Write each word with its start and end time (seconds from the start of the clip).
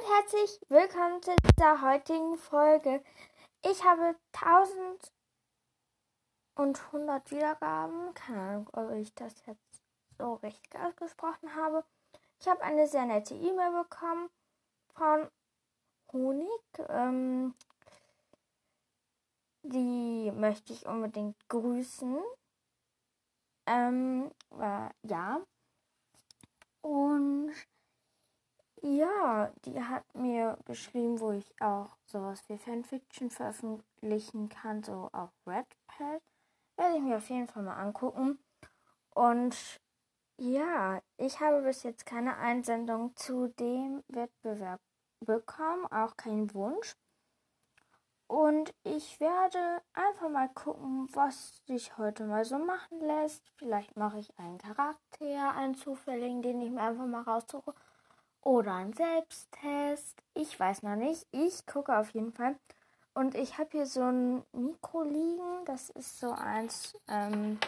und 0.00 0.08
herzlich 0.16 0.60
willkommen 0.68 1.22
zu 1.22 1.34
dieser 1.36 1.82
heutigen 1.82 2.38
Folge. 2.38 3.02
Ich 3.64 3.84
habe 3.84 4.14
1000 4.32 5.12
und 6.54 6.80
100 6.86 7.30
Wiedergaben. 7.30 8.14
Keine 8.14 8.40
Ahnung, 8.40 8.70
ob 8.72 8.92
ich 8.92 9.12
das 9.14 9.34
jetzt 9.46 9.82
so 10.18 10.34
richtig 10.34 10.74
ausgesprochen 10.80 11.54
habe. 11.54 11.84
Ich 12.40 12.48
habe 12.48 12.62
eine 12.62 12.86
sehr 12.86 13.04
nette 13.04 13.34
E-Mail 13.34 13.82
bekommen 13.82 14.30
von 14.94 15.28
Honig. 16.12 16.48
Ähm, 16.88 17.54
die 19.62 20.30
möchte 20.32 20.72
ich 20.72 20.86
unbedingt 20.86 21.36
grüßen. 21.48 22.18
Ähm, 23.66 24.30
äh, 24.58 24.88
ja. 25.02 25.40
Und 26.82 27.52
ja, 28.82 29.52
die 29.64 29.82
hat 29.82 30.04
mir 30.14 30.58
geschrieben, 30.64 31.20
wo 31.20 31.32
ich 31.32 31.54
auch 31.60 31.96
sowas 32.06 32.42
wie 32.48 32.58
Fanfiction 32.58 33.30
veröffentlichen 33.30 34.48
kann, 34.48 34.82
so 34.82 35.10
auf 35.12 35.30
Redpad. 35.46 36.22
Werde 36.76 36.96
ich 36.96 37.02
mir 37.02 37.16
auf 37.16 37.28
jeden 37.28 37.46
Fall 37.46 37.62
mal 37.62 37.76
angucken. 37.76 38.38
Und 39.14 39.80
ja, 40.38 41.02
ich 41.18 41.40
habe 41.40 41.62
bis 41.62 41.82
jetzt 41.82 42.06
keine 42.06 42.36
Einsendung 42.38 43.14
zu 43.16 43.48
dem 43.48 44.02
Wettbewerb 44.08 44.80
bekommen, 45.20 45.86
auch 45.86 46.16
keinen 46.16 46.54
Wunsch. 46.54 46.96
Und 48.26 48.72
ich 48.84 49.18
werde 49.20 49.82
einfach 49.92 50.30
mal 50.30 50.48
gucken, 50.50 51.08
was 51.12 51.60
sich 51.66 51.98
heute 51.98 52.24
mal 52.24 52.44
so 52.44 52.58
machen 52.58 53.00
lässt. 53.00 53.42
Vielleicht 53.56 53.96
mache 53.96 54.20
ich 54.20 54.38
einen 54.38 54.56
Charakter, 54.56 55.54
einen 55.56 55.74
zufälligen, 55.74 56.40
den 56.40 56.62
ich 56.62 56.70
mir 56.70 56.82
einfach 56.82 57.06
mal 57.06 57.22
raussuche 57.22 57.74
oder 58.42 58.74
ein 58.74 58.92
Selbsttest. 58.92 60.22
Ich 60.34 60.58
weiß 60.58 60.82
noch 60.82 60.96
nicht. 60.96 61.26
Ich 61.32 61.66
gucke 61.66 61.96
auf 61.96 62.10
jeden 62.10 62.32
Fall. 62.32 62.56
Und 63.14 63.34
ich 63.34 63.58
habe 63.58 63.70
hier 63.72 63.86
so 63.86 64.02
ein 64.02 64.44
Mikro 64.52 65.02
liegen. 65.02 65.64
Das 65.66 65.90
ist 65.90 66.18
so 66.18 66.30
eins, 66.32 66.96
ähm, 67.08 67.58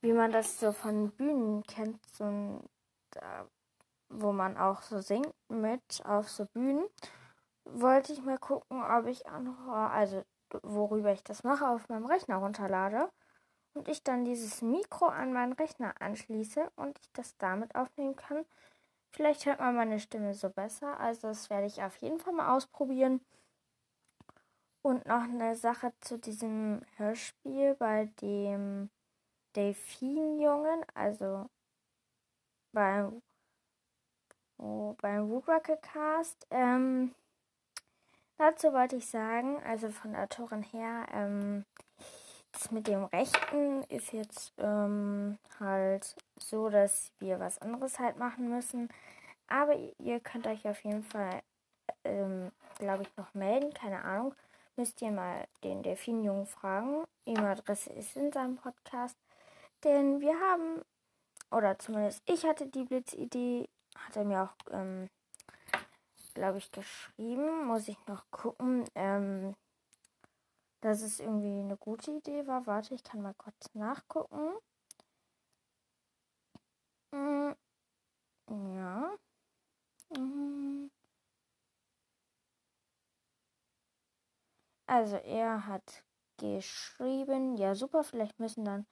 wie 0.00 0.12
man 0.12 0.32
das 0.32 0.58
so 0.58 0.72
von 0.72 1.10
Bühnen 1.10 1.62
kennt. 1.64 2.04
So 2.12 2.24
ein, 2.24 2.60
da, 3.10 3.46
wo 4.08 4.32
man 4.32 4.56
auch 4.56 4.82
so 4.82 5.00
singt 5.00 5.34
mit 5.48 6.02
auf 6.04 6.28
so 6.28 6.46
Bühnen. 6.46 6.86
Wollte 7.64 8.12
ich 8.12 8.22
mal 8.22 8.38
gucken, 8.38 8.82
ob 8.82 9.06
ich 9.06 9.26
auch 9.26 9.40
noch, 9.40 9.68
also 9.68 10.24
worüber 10.62 11.12
ich 11.12 11.22
das 11.22 11.44
mache, 11.44 11.68
auf 11.68 11.88
meinem 11.88 12.06
Rechner 12.06 12.36
runterlade. 12.36 13.10
Und 13.74 13.86
ich 13.86 14.02
dann 14.02 14.24
dieses 14.24 14.62
Mikro 14.62 15.06
an 15.06 15.32
meinen 15.32 15.52
Rechner 15.52 15.94
anschließe 16.00 16.70
und 16.76 16.98
ich 16.98 17.12
das 17.12 17.36
damit 17.36 17.74
aufnehmen 17.74 18.16
kann. 18.16 18.44
Vielleicht 19.10 19.46
hört 19.46 19.60
man 19.60 19.74
meine 19.74 20.00
Stimme 20.00 20.34
so 20.34 20.50
besser. 20.50 20.98
Also 21.00 21.28
das 21.28 21.50
werde 21.50 21.66
ich 21.66 21.82
auf 21.82 21.96
jeden 21.98 22.18
Fall 22.18 22.32
mal 22.32 22.54
ausprobieren. 22.56 23.20
Und 24.82 25.06
noch 25.06 25.22
eine 25.22 25.56
Sache 25.56 25.92
zu 26.00 26.18
diesem 26.18 26.82
Hörspiel 26.96 27.74
bei 27.74 28.06
dem 28.22 28.90
Delfinjungen, 29.56 30.84
also 30.94 31.50
beim, 32.72 33.22
oh, 34.58 34.94
beim 35.00 35.28
Woodrocker 35.28 35.76
Cast. 35.78 36.46
Ähm, 36.50 37.14
dazu 38.36 38.72
wollte 38.72 38.96
ich 38.96 39.06
sagen, 39.06 39.60
also 39.64 39.90
von 39.90 40.12
der 40.12 40.22
Autorin 40.22 40.62
her, 40.62 41.06
ähm, 41.12 41.64
das 42.52 42.70
mit 42.70 42.86
dem 42.86 43.04
Rechten 43.04 43.82
ist 43.84 44.12
jetzt 44.12 44.52
ähm, 44.58 45.38
halt 45.60 46.16
so, 46.38 46.68
dass 46.68 47.12
wir 47.18 47.38
was 47.40 47.58
anderes 47.60 47.98
halt 47.98 48.18
machen 48.18 48.48
müssen. 48.48 48.88
Aber 49.48 49.74
ihr 49.98 50.20
könnt 50.20 50.46
euch 50.46 50.66
auf 50.68 50.82
jeden 50.84 51.02
Fall, 51.02 51.42
ähm, 52.04 52.50
glaube 52.78 53.02
ich, 53.02 53.16
noch 53.16 53.32
melden. 53.34 53.72
Keine 53.72 54.02
Ahnung. 54.04 54.34
Müsst 54.76 55.00
ihr 55.02 55.10
mal 55.10 55.46
den 55.64 55.82
Delfinjungen 55.82 56.46
fragen. 56.46 57.04
E-Mail-Adresse 57.26 57.92
ist 57.92 58.16
in 58.16 58.32
seinem 58.32 58.56
Podcast. 58.56 59.16
Denn 59.84 60.20
wir 60.20 60.38
haben, 60.38 60.82
oder 61.50 61.78
zumindest 61.78 62.22
ich 62.26 62.44
hatte 62.44 62.66
die 62.66 62.84
Blitzidee, 62.84 63.68
hat 63.96 64.16
er 64.16 64.24
mir 64.24 64.42
auch, 64.42 64.72
ähm, 64.72 65.08
glaube 66.34 66.58
ich, 66.58 66.70
geschrieben. 66.70 67.66
Muss 67.66 67.88
ich 67.88 67.98
noch 68.06 68.24
gucken. 68.30 68.84
Ähm, 68.94 69.54
dass 70.80 71.02
es 71.02 71.20
irgendwie 71.20 71.60
eine 71.60 71.76
gute 71.76 72.12
Idee 72.12 72.46
war. 72.46 72.66
Warte, 72.66 72.94
ich 72.94 73.04
kann 73.04 73.22
mal 73.22 73.34
kurz 73.34 73.74
nachgucken. 73.74 74.52
Mm, 77.12 77.54
ja. 78.48 79.18
Mm. 80.16 80.90
Also 84.86 85.16
er 85.16 85.66
hat 85.66 86.02
geschrieben, 86.38 87.56
ja 87.56 87.74
super, 87.74 88.02
vielleicht 88.04 88.38
müssen 88.40 88.64
dann 88.64 88.86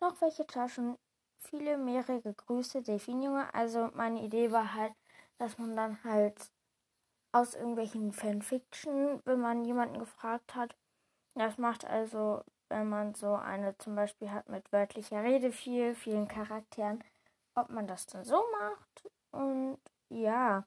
noch 0.00 0.20
welche 0.20 0.46
Taschen. 0.46 0.96
Viele 1.38 1.78
mehrere 1.78 2.34
Grüße, 2.34 2.82
Delfinjunge. 2.82 3.52
Also 3.54 3.90
meine 3.94 4.22
Idee 4.22 4.52
war 4.52 4.74
halt, 4.74 4.92
dass 5.38 5.58
man 5.58 5.76
dann 5.76 6.02
halt 6.04 6.50
aus 7.32 7.54
irgendwelchen 7.54 8.12
Fanfiction, 8.12 9.20
wenn 9.26 9.40
man 9.40 9.64
jemanden 9.64 9.98
gefragt 10.00 10.54
hat, 10.56 10.76
das 11.38 11.58
macht 11.58 11.84
also, 11.84 12.42
wenn 12.68 12.88
man 12.88 13.14
so 13.14 13.34
eine 13.34 13.76
zum 13.78 13.94
Beispiel 13.94 14.30
hat 14.30 14.48
mit 14.48 14.72
wörtlicher 14.72 15.22
Rede 15.22 15.52
viel, 15.52 15.94
vielen 15.94 16.28
Charakteren, 16.28 17.04
ob 17.54 17.70
man 17.70 17.86
das 17.86 18.06
dann 18.06 18.24
so 18.24 18.42
macht. 18.58 19.10
Und 19.32 19.78
ja, 20.08 20.64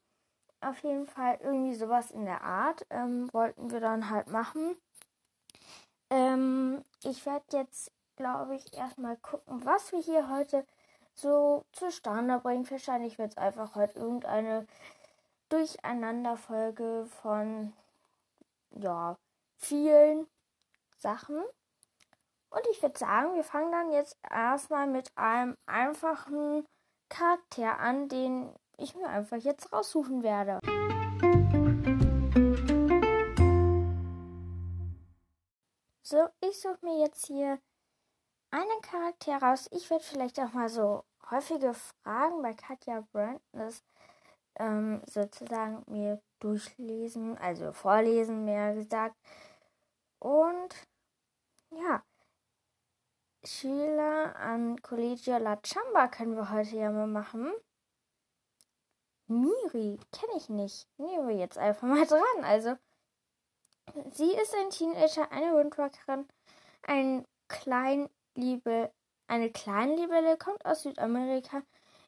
auf 0.62 0.78
jeden 0.84 1.08
Fall 1.08 1.40
irgendwie 1.42 1.74
sowas 1.74 2.12
in 2.12 2.26
der 2.26 2.44
Art 2.44 2.86
ähm, 2.90 3.30
wollten 3.34 3.72
wir 3.72 3.80
dann 3.80 4.10
halt 4.10 4.28
machen. 4.28 4.76
Ähm, 6.10 6.84
ich 7.04 7.26
werde 7.26 7.46
jetzt, 7.58 7.92
glaube 8.16 8.56
ich, 8.56 8.74
erstmal 8.74 9.18
gucken, 9.18 9.66
was 9.66 9.92
wir 9.92 10.00
hier 10.00 10.30
heute 10.30 10.66
so 11.14 11.66
zustande 11.72 12.40
bringen. 12.40 12.70
Wahrscheinlich 12.70 13.18
wird 13.18 13.32
es 13.32 13.38
einfach 13.38 13.76
heute 13.76 13.98
irgendeine 14.00 14.68
Durcheinanderfolge 15.50 17.08
von, 17.22 17.74
ja, 18.72 19.18
vielen 19.58 20.28
Sachen. 21.00 21.44
Und 22.50 22.68
ich 22.72 22.82
würde 22.82 22.98
sagen, 22.98 23.36
wir 23.36 23.44
fangen 23.44 23.72
dann 23.72 23.92
jetzt 23.92 24.18
erstmal 24.30 24.88
mit 24.88 25.12
einem 25.16 25.56
einfachen 25.66 26.66
Charakter 27.10 27.80
an, 27.80 28.10
den 28.10 28.54
ich 28.78 28.96
mir 28.96 29.08
einfach 29.08 29.38
jetzt 29.38 29.72
raussuchen 29.72 30.24
werde. 30.24 30.60
So, 36.02 36.28
ich 36.42 36.60
suche 36.60 36.80
mir 36.82 37.04
jetzt 37.06 37.28
hier 37.28 37.60
einen 38.50 38.82
Charakter 38.82 39.38
raus. 39.38 39.68
Ich 39.72 39.90
werde 39.92 40.04
vielleicht 40.04 40.40
auch 40.40 40.54
mal 40.54 40.70
so 40.70 41.04
häufige 41.30 41.76
Fragen 41.76 42.42
bei 42.42 42.54
Katja 42.54 43.06
Brandness 43.12 43.84
ähm, 44.56 45.02
sozusagen 45.06 45.84
mir 45.88 46.20
durchlesen, 46.40 47.38
also 47.38 47.74
vorlesen, 47.74 48.46
mehr 48.46 48.74
gesagt. 48.74 49.16
Und 50.20 50.76
ja, 51.72 52.04
Schüler 53.46 54.36
an 54.36 54.82
Collegio 54.82 55.38
La 55.38 55.60
Chamba 55.64 56.10
können 56.10 56.36
wir 56.36 56.52
heute 56.52 56.76
ja 56.76 56.92
mal 56.92 57.08
machen. 57.08 57.54
Miri 59.28 60.00
kenne 60.12 60.34
ich 60.36 60.50
nicht. 60.50 60.88
Nehmen 60.98 61.28
wir 61.28 61.36
jetzt 61.36 61.58
einfach 61.58 61.88
mal 61.88 62.06
dran. 62.08 62.44
Also, 62.44 62.76
sie 64.12 64.34
ist 64.34 64.54
ein 64.56 64.70
Teenager, 64.72 65.32
eine 65.32 65.56
Windwalkerin, 65.56 66.28
ein 66.82 67.26
Kleinliebe, 67.48 68.92
eine 69.28 69.52
Kleinlibelle, 69.52 70.38
kommt 70.38 70.66
aus 70.66 70.84
Südamerika, 70.84 71.62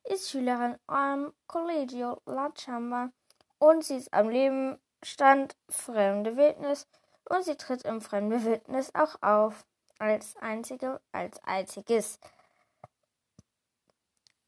ist 0.04 0.30
Schülerin 0.30 0.78
am 0.88 1.34
Collegio 1.48 2.22
La 2.26 2.52
Chamba 2.56 3.12
und 3.60 3.86
sie 3.86 3.98
ist 3.98 4.14
am 4.14 4.30
Leben 4.30 4.82
stand 5.04 5.56
fremde 5.70 6.36
Wildnis 6.36 6.88
und 7.30 7.44
sie 7.44 7.56
tritt 7.56 7.84
im 7.84 8.02
fremden 8.02 8.44
Wildnis 8.44 8.94
auch 8.96 9.22
auf 9.22 9.66
als 10.00 10.36
einzige 10.38 11.00
als 11.12 11.44
einziges. 11.44 12.20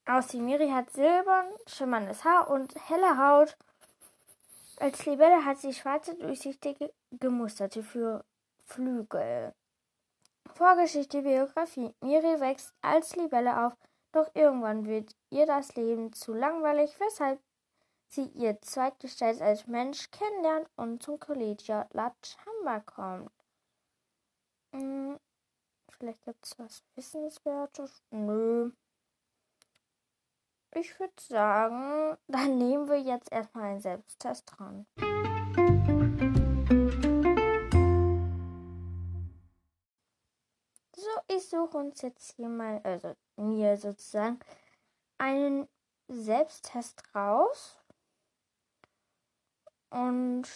Ausimiri 0.05 0.69
hat 0.69 0.91
silbern, 0.91 1.45
schimmerndes 1.65 2.25
Haar 2.25 2.49
und 2.49 2.73
helle 2.89 3.17
Haut. 3.17 3.55
Als 4.77 5.05
Libelle 5.05 5.45
hat 5.45 5.59
sie 5.59 5.73
schwarze, 5.73 6.15
durchsichtige, 6.15 6.91
gemusterte 7.11 7.83
für 7.83 8.25
Flügel. 8.65 9.53
Vorgeschichte, 10.55 11.21
Biografie. 11.21 11.93
Miri 12.01 12.39
wächst 12.39 12.73
als 12.81 13.15
Libelle 13.15 13.65
auf, 13.65 13.73
doch 14.11 14.29
irgendwann 14.33 14.85
wird 14.85 15.15
ihr 15.29 15.45
das 15.45 15.75
Leben 15.75 16.11
zu 16.11 16.33
langweilig, 16.33 16.99
weshalb 16.99 17.39
sie 18.13 18.25
ihr 18.35 18.61
Zweitgestalt 18.61 19.41
als 19.41 19.67
Mensch 19.67 20.11
kennenlernt 20.11 20.69
und 20.75 21.01
zum 21.01 21.19
Collegia 21.19 21.87
La 21.93 22.15
Chamba 22.21 22.79
kommt. 22.81 23.31
Hm, 24.71 25.19
vielleicht 25.89 26.23
gibt 26.23 26.45
es 26.45 26.59
was 26.59 26.83
Wissenswertes? 26.95 28.03
Nö. 28.11 28.71
ich 30.75 30.99
würde 30.99 31.13
sagen, 31.19 32.17
dann 32.27 32.57
nehmen 32.57 32.87
wir 32.87 32.99
jetzt 32.99 33.31
erstmal 33.31 33.71
einen 33.71 33.79
Selbsttest 33.79 34.45
dran. 34.47 34.85
So, 40.95 41.35
ich 41.35 41.47
suche 41.47 41.77
uns 41.77 42.01
jetzt 42.01 42.35
hier 42.35 42.49
mal, 42.49 42.79
also 42.83 43.15
mir 43.35 43.77
sozusagen, 43.77 44.39
einen 45.17 45.67
Selbsttest 46.07 47.03
raus. 47.15 47.82
Und 49.93 50.47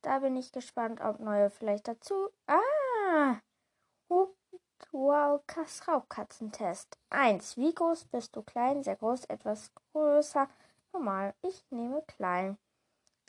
da 0.00 0.20
bin 0.20 0.34
ich 0.36 0.50
gespannt, 0.50 1.02
ob 1.02 1.20
neue 1.20 1.50
vielleicht 1.50 1.88
dazu. 1.88 2.30
Ah! 2.46 3.36
Wow, 4.92 5.42
Raubkatzentest. 5.86 6.98
1. 7.10 7.58
Wie 7.58 7.74
groß 7.74 8.06
bist 8.06 8.34
du? 8.34 8.42
Klein, 8.42 8.82
sehr 8.82 8.96
groß, 8.96 9.26
etwas 9.26 9.70
größer, 9.92 10.48
normal. 10.94 11.34
Ich 11.42 11.66
nehme 11.70 12.00
klein. 12.02 12.56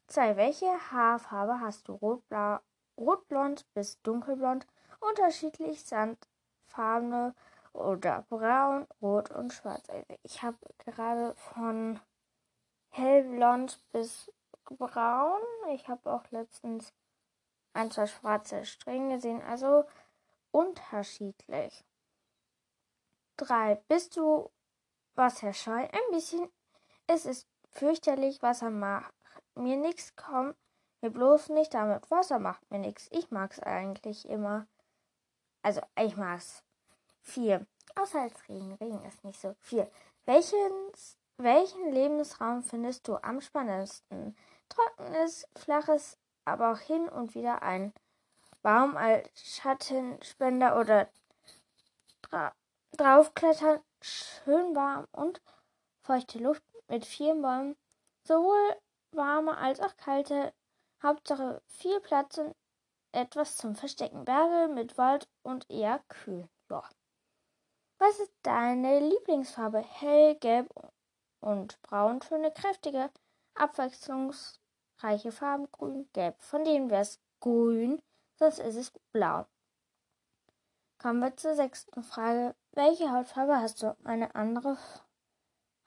2. 0.08 0.38
Welche 0.38 0.68
Haarfarbe 0.92 1.60
hast 1.60 1.90
du? 1.90 1.94
Rotblau, 1.96 2.60
rotblond 2.98 3.66
bis 3.74 4.02
dunkelblond, 4.02 4.66
unterschiedlich 5.02 5.84
sandfarbene 5.84 7.36
oder 7.74 8.26
braun, 8.30 8.88
rot 9.02 9.30
und 9.32 9.52
schwarz. 9.52 9.90
Also 9.90 10.06
ich 10.24 10.42
habe 10.42 10.58
gerade 10.78 11.36
von 11.36 12.00
hellblond 12.92 13.84
bis 13.92 14.32
braun. 14.78 15.42
Ich 15.74 15.88
habe 15.88 16.12
auch 16.12 16.30
letztens 16.32 16.94
ein, 17.74 17.92
zwei 17.92 18.08
schwarze 18.08 18.66
Strähnen 18.66 19.10
gesehen. 19.10 19.42
Also 19.42 19.86
unterschiedlich. 20.52 21.86
3. 23.38 23.76
Bist 23.88 24.18
du 24.18 24.50
wasserscheu? 25.16 25.72
Ein 25.72 26.12
bisschen. 26.12 26.50
Es 27.08 27.26
ist 27.26 27.48
fürchterlich, 27.70 28.42
Wasser 28.42 28.70
macht 28.70 29.14
mir 29.56 29.78
nichts. 29.78 30.14
Komm 30.16 30.56
mir 31.02 31.12
bloß 31.12 31.50
nicht 31.50 31.74
damit. 31.74 32.10
Wasser 32.12 32.40
macht 32.40 32.70
mir 32.70 32.80
nichts. 32.80 33.08
Ich 33.12 33.32
mag's 33.32 33.60
eigentlich 33.60 34.28
immer. 34.28 34.68
Also, 35.62 35.82
ich 35.98 36.18
mag's. 36.18 36.64
4. 37.22 37.66
Außer 37.96 38.22
als 38.22 38.48
Regen. 38.50 38.74
Regen 38.76 39.04
ist 39.06 39.24
nicht 39.24 39.40
so. 39.40 39.56
4. 39.60 39.90
welchen 41.38 41.92
Lebensraum 41.92 42.64
findest 42.64 43.08
du 43.08 43.18
am 43.18 43.42
spannendsten? 43.42 44.36
Trockenes, 44.70 45.48
flaches, 45.56 46.18
aber 46.46 46.72
auch 46.72 46.80
hin 46.80 47.10
und 47.10 47.36
wieder 47.36 47.62
ein 47.62 47.94
Baum 48.62 48.98
als 48.98 49.30
Schattenspender 49.36 50.80
oder 50.80 51.10
dra 52.22 52.54
draufklettern. 52.94 53.82
Schön 54.02 54.76
warm 54.76 55.08
und 55.12 55.42
feuchte 56.02 56.40
Luft 56.40 56.64
mit 56.88 57.06
vielen 57.06 57.42
Bäumen. 57.42 57.76
Sowohl 58.24 58.76
warme 59.12 59.58
als 59.58 59.80
auch 59.80 59.96
kalte. 59.98 60.54
Hauptsache 61.02 61.62
viel 61.68 62.00
Platz 62.02 62.38
und 62.38 62.56
etwas 63.12 63.56
zum 63.56 63.76
Verstecken. 63.76 64.26
Berge 64.26 64.74
mit 64.74 64.98
Wald 64.98 65.28
und 65.44 65.70
eher 65.70 66.00
kühl. 66.10 66.50
Ja. 66.70 66.84
Was 67.98 68.20
ist 68.20 68.34
deine 68.44 69.00
Lieblingsfarbe? 69.00 69.80
Hell, 69.80 70.36
gelb 70.36 70.70
und 71.40 71.82
braun. 71.82 72.22
Schöne, 72.22 72.52
kräftige, 72.52 73.10
abwechslungsreiche 73.60 75.32
Farben. 75.32 75.72
Grün, 75.72 76.10
gelb. 76.14 76.42
Von 76.42 76.64
denen 76.64 76.90
wäre 76.90 77.02
es 77.02 77.20
grün 77.40 78.02
sonst 78.40 78.60
ist 78.60 78.76
es 78.76 78.92
blau. 79.12 79.46
Kommen 80.98 81.20
wir 81.20 81.36
zur 81.36 81.56
sechsten 81.56 82.04
Frage. 82.04 82.56
Welche 82.72 83.12
Hautfarbe 83.12 83.58
hast 83.58 83.84
du? 83.84 83.96
Eine 84.04 84.34
andere 84.36 84.78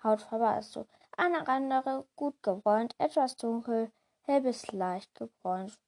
Hautfarbe 0.03 0.49
hast 0.49 0.77
du. 0.77 0.87
Eine 1.17 1.47
andere 1.49 2.07
gut 2.17 2.43
gebräunt, 2.43 2.95
etwas 2.99 3.37
dunkel, 3.37 3.91
hell 4.23 4.41
bis 4.41 4.71
leicht 4.73 5.15
gebräunt. 5.15 5.79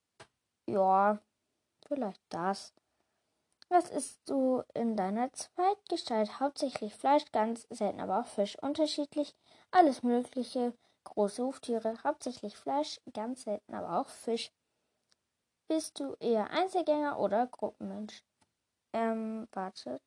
Ja, 0.67 1.19
vielleicht 1.87 2.21
das. 2.29 2.75
Was 3.69 3.91
isst 3.91 4.29
du 4.29 4.63
in 4.75 4.97
deiner 4.97 5.33
Zweitgestalt? 5.33 6.39
Hauptsächlich 6.39 6.95
Fleisch, 6.95 7.25
ganz 7.33 7.67
selten 7.71 8.01
aber 8.01 8.21
auch 8.21 8.27
Fisch. 8.27 8.59
Unterschiedlich, 8.63 9.35
alles 9.71 10.03
Mögliche, 10.03 10.75
große 11.15 11.43
Huftiere, 11.45 11.97
hauptsächlich 12.05 12.57
Fleisch, 12.57 13.01
ganz 13.13 13.45
selten 13.45 13.75
aber 13.75 14.01
auch 14.01 14.09
Fisch. 14.09 14.51
Bist 15.69 15.99
du 15.99 16.15
eher 16.21 16.51
Einzelgänger 16.51 17.19
oder 17.19 17.47
Gruppenmensch? 17.47 18.23
Ähm, 18.93 19.49
wartet. 19.53 20.03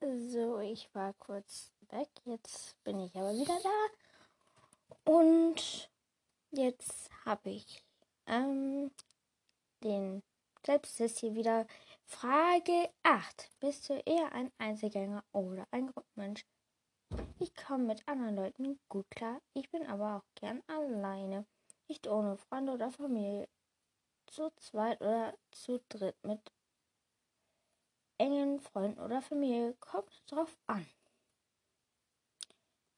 So, 0.00 0.58
ich 0.58 0.94
war 0.94 1.12
kurz 1.14 1.72
weg. 1.90 2.08
Jetzt 2.24 2.82
bin 2.84 3.00
ich 3.00 3.14
aber 3.16 3.32
wieder 3.32 3.58
da. 3.62 5.12
Und 5.12 5.90
jetzt 6.50 7.10
habe 7.24 7.50
ich 7.50 7.84
ähm, 8.26 8.90
den 9.82 10.22
Selbsttest 10.66 11.18
hier 11.18 11.34
wieder. 11.34 11.66
Frage 12.06 12.88
8. 13.02 13.50
Bist 13.60 13.88
du 13.88 13.94
eher 14.06 14.32
ein 14.32 14.50
Einzelgänger 14.56 15.22
oder 15.32 15.66
ein 15.70 15.88
Gruppenmensch? 15.88 16.46
Ich 17.38 17.54
komme 17.54 17.84
mit 17.84 18.08
anderen 18.08 18.36
Leuten 18.36 18.80
gut 18.88 19.10
klar. 19.10 19.40
Ich 19.52 19.70
bin 19.70 19.86
aber 19.86 20.16
auch 20.16 20.34
gern 20.34 20.62
alleine. 20.66 21.46
Nicht 21.88 22.06
ohne 22.06 22.36
Freunde 22.36 22.72
oder 22.72 22.90
Familie 22.90 23.48
zu 24.26 24.50
zweit 24.56 25.00
oder 25.00 25.36
zu 25.50 25.80
dritt 25.88 26.16
mit 26.24 26.52
engen 28.18 28.60
Freunden 28.60 29.00
oder 29.00 29.20
Familie. 29.20 29.74
Kommt 29.80 30.22
drauf 30.26 30.56
an. 30.66 30.86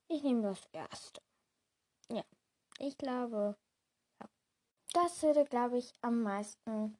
Ich 0.08 0.22
nehme 0.22 0.42
das 0.42 0.60
erste. 0.72 1.20
Ja, 2.08 2.24
ich 2.78 2.96
glaube, 2.96 3.56
ja. 4.20 4.28
das 4.92 5.22
würde, 5.22 5.44
glaube 5.44 5.78
ich, 5.78 5.92
am 6.02 6.22
meisten. 6.22 6.96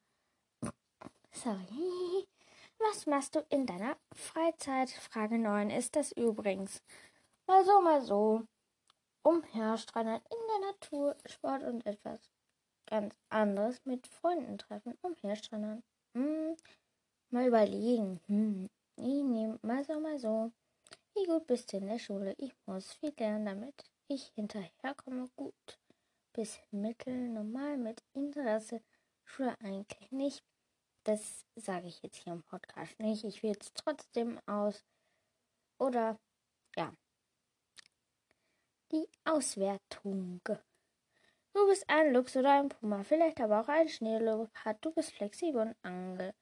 Sorry. 1.33 2.27
Was 2.79 3.07
machst 3.07 3.35
du 3.35 3.45
in 3.49 3.67
deiner 3.67 3.97
Freizeit? 4.15 4.91
Frage 4.91 5.39
9 5.39 5.71
ist 5.71 5.97
das 5.97 6.13
übrigens. 6.13 6.83
Mal 7.47 7.65
so, 7.65 7.81
mal 7.81 8.03
so. 8.03 8.47
Umherstrandern 9.23 10.21
in 10.31 10.39
der 10.49 10.71
Natur, 10.71 11.17
Sport 11.27 11.63
und 11.65 11.85
etwas 11.87 12.21
ganz 12.87 13.17
anderes 13.29 13.85
mit 13.85 14.07
Freunden 14.07 14.59
treffen, 14.59 14.97
umherstrandern. 15.03 15.83
Hm, 16.15 16.57
mal 17.31 17.47
überlegen. 17.49 18.21
Hm, 18.27 18.69
ich 18.97 19.05
nehme 19.05 19.59
mal 19.63 19.85
so, 19.85 19.99
mal 20.01 20.19
so. 20.19 20.53
Wie 21.15 21.25
gut 21.25 21.47
bist 21.47 21.73
du 21.73 21.79
in 21.79 21.87
der 21.87 21.99
Schule? 21.99 22.35
Ich 22.39 22.55
muss 22.67 22.93
viel 22.95 23.13
lernen, 23.19 23.47
damit 23.47 23.85
ich 24.09 24.27
hinterherkomme. 24.35 25.29
Gut. 25.35 25.79
Bis 26.33 26.61
mittel, 26.71 27.29
normal, 27.31 27.79
mit 27.79 28.03
Interesse. 28.13 28.83
Schule 29.25 29.59
eigentlich 29.61 30.13
nicht. 30.13 30.45
Das 31.07 31.47
sage 31.55 31.87
ich 31.87 32.03
jetzt 32.03 32.17
hier 32.17 32.33
im 32.33 32.43
Podcast 32.43 32.99
nicht. 32.99 33.23
Ich 33.23 33.45
wähle 33.45 33.57
es 33.61 33.73
trotzdem 33.75 34.41
aus. 34.47 34.85
Oder, 35.79 36.19
ja. 36.75 36.93
Die 38.91 39.07
Auswertung. 39.25 40.41
Du 41.53 41.67
bist 41.69 41.89
ein 41.89 42.13
Luchs 42.13 42.37
oder 42.37 42.59
ein 42.59 42.71
Puma, 42.71 43.05
vielleicht 43.05 43.41
aber 43.41 43.61
auch 43.61 43.69
ein 43.69 43.89
Schneeleopard. 43.89 44.85
Du 44.85 44.91
bist 44.91 45.13
flexibel 45.13 45.61
und 45.61 45.77
ange 45.83 46.35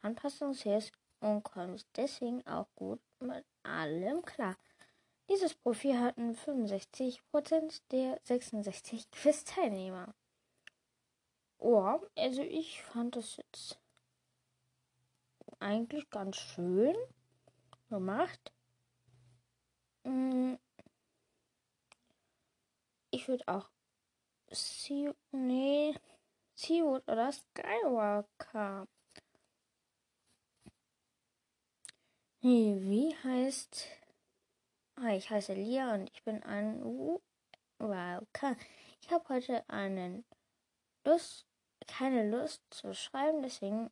anpassungsfähig 0.00 0.92
und 1.20 1.42
kommst 1.42 1.86
deswegen 1.94 2.46
auch 2.46 2.74
gut 2.76 3.02
mit 3.18 3.44
allem 3.64 4.22
klar. 4.22 4.56
Dieses 5.28 5.54
Profil 5.54 5.98
hatten 5.98 6.34
65% 6.34 7.82
der 7.90 8.18
66 8.24 9.10
Quiz-Teilnehmer. 9.10 10.14
Oh, 11.58 12.00
also 12.16 12.40
ich 12.40 12.82
fand 12.82 13.16
das 13.16 13.36
jetzt 13.36 13.78
eigentlich 15.60 16.08
ganz 16.10 16.36
schön 16.36 16.96
gemacht. 17.88 18.52
Mm. 20.04 20.54
Ich 23.12 23.28
würde 23.28 23.44
auch 23.48 23.68
Sea, 24.50 25.14
nee, 25.32 25.94
Seawood 26.54 27.06
oder 27.08 27.32
Skywalker. 27.32 28.88
Nee, 32.42 32.76
wie 32.80 33.14
heißt. 33.22 33.86
Ah, 34.96 35.14
ich 35.14 35.30
heiße 35.30 35.54
Lia 35.54 35.94
und 35.94 36.10
ich 36.12 36.22
bin 36.24 36.42
ein 36.42 36.82
Walker. 37.78 38.56
Ich 39.00 39.10
habe 39.10 39.28
heute 39.28 39.68
einen 39.68 40.24
Lust, 41.04 41.46
keine 41.86 42.28
Lust 42.28 42.62
zu 42.70 42.94
schreiben, 42.94 43.42
deswegen 43.42 43.90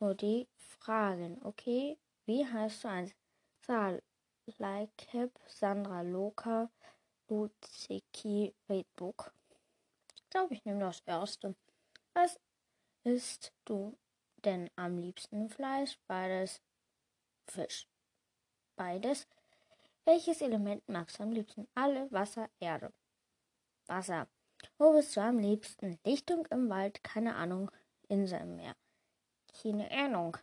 nur 0.00 0.14
die 0.14 0.48
Fragen. 0.80 1.40
Okay, 1.44 1.98
wie 2.26 2.44
heißt 2.46 2.84
du 2.84 2.88
eins? 2.88 3.14
Saal, 3.66 4.02
Leikep, 4.58 5.30
Sandra 5.46 6.02
Loka, 6.02 6.70
Luziki, 7.28 8.54
Redbook 8.68 9.32
glaube, 10.30 10.54
ich 10.54 10.64
nehme 10.64 10.80
das 10.80 11.00
erste. 11.00 11.54
Was 12.14 12.40
isst 13.04 13.52
du 13.64 13.98
denn 14.44 14.70
am 14.76 14.96
liebsten? 14.96 15.48
Fleisch, 15.48 15.98
beides, 16.06 16.62
Fisch. 17.46 17.88
Beides. 18.76 19.26
Welches 20.04 20.40
Element 20.40 20.88
magst 20.88 21.18
du 21.18 21.24
am 21.24 21.32
liebsten? 21.32 21.68
Alle, 21.74 22.10
Wasser, 22.10 22.48
Erde. 22.58 22.92
Wasser. 23.86 24.28
Wo 24.78 24.92
bist 24.92 25.16
du 25.16 25.20
am 25.20 25.38
liebsten? 25.38 25.98
Lichtung 26.04 26.46
im 26.46 26.68
Wald, 26.70 27.02
keine 27.04 27.34
Ahnung. 27.34 27.70
Insel 28.08 28.40
im 28.40 28.56
Meer. 28.56 28.76
Keine 29.62 29.90
Ahnung. 29.90 30.36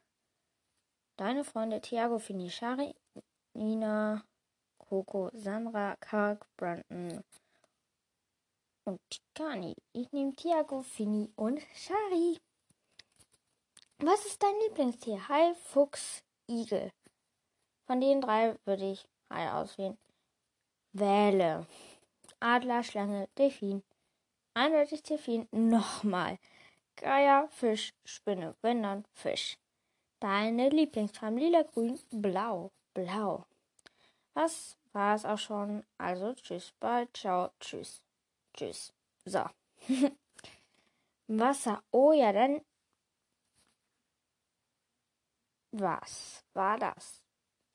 Deine 1.17 1.43
Freunde 1.43 1.81
Thiago, 1.81 2.19
Fini, 2.19 2.47
Shari, 2.49 2.93
Nina, 3.55 4.23
Coco, 4.77 5.31
Sandra, 5.33 5.95
Kark, 5.99 6.45
Brandon 6.55 7.23
und 8.85 8.99
Tikani. 9.09 9.73
Ich 9.93 10.11
nehme 10.11 10.35
Thiago, 10.35 10.83
Fini 10.83 11.31
und 11.35 11.59
Shari. 11.73 12.37
Was 13.97 14.27
ist 14.27 14.43
dein 14.43 14.53
Lieblingstier? 14.59 15.27
Hai, 15.27 15.55
Fuchs, 15.55 16.21
Igel. 16.47 16.91
Von 17.87 17.99
den 17.99 18.21
drei 18.21 18.55
würde 18.65 18.91
ich 18.91 19.07
Hai 19.31 19.51
auswählen. 19.51 19.97
Wähle. 20.93 21.65
Adler, 22.39 22.83
Schlange, 22.83 23.27
Delfin. 23.39 23.81
Eindeutig 24.53 25.01
Delfin. 25.01 25.47
Nochmal. 25.51 26.37
Geier, 26.95 27.47
Fisch, 27.49 27.93
Spinne. 28.05 28.55
Wenn 28.61 28.83
dann 28.83 29.03
Fisch. 29.13 29.57
Deine 30.19 30.69
Lieblingsfarben 30.69 31.37
lila, 31.37 31.63
grün, 31.63 31.99
blau. 32.11 32.71
Blau. 32.93 33.45
Was 34.33 34.77
war 34.93 35.15
es 35.15 35.25
auch 35.25 35.37
schon? 35.37 35.83
Also 35.97 36.33
tschüss, 36.33 36.73
bald, 36.79 37.15
ciao, 37.15 37.49
tschüss. 37.59 38.01
Tschüss. 38.53 38.93
So. 39.25 39.45
Wasser. 41.27 41.83
Oh 41.91 42.11
ja, 42.13 42.33
dann. 42.33 42.61
Was 45.71 46.43
war 46.53 46.77
das? 46.79 47.21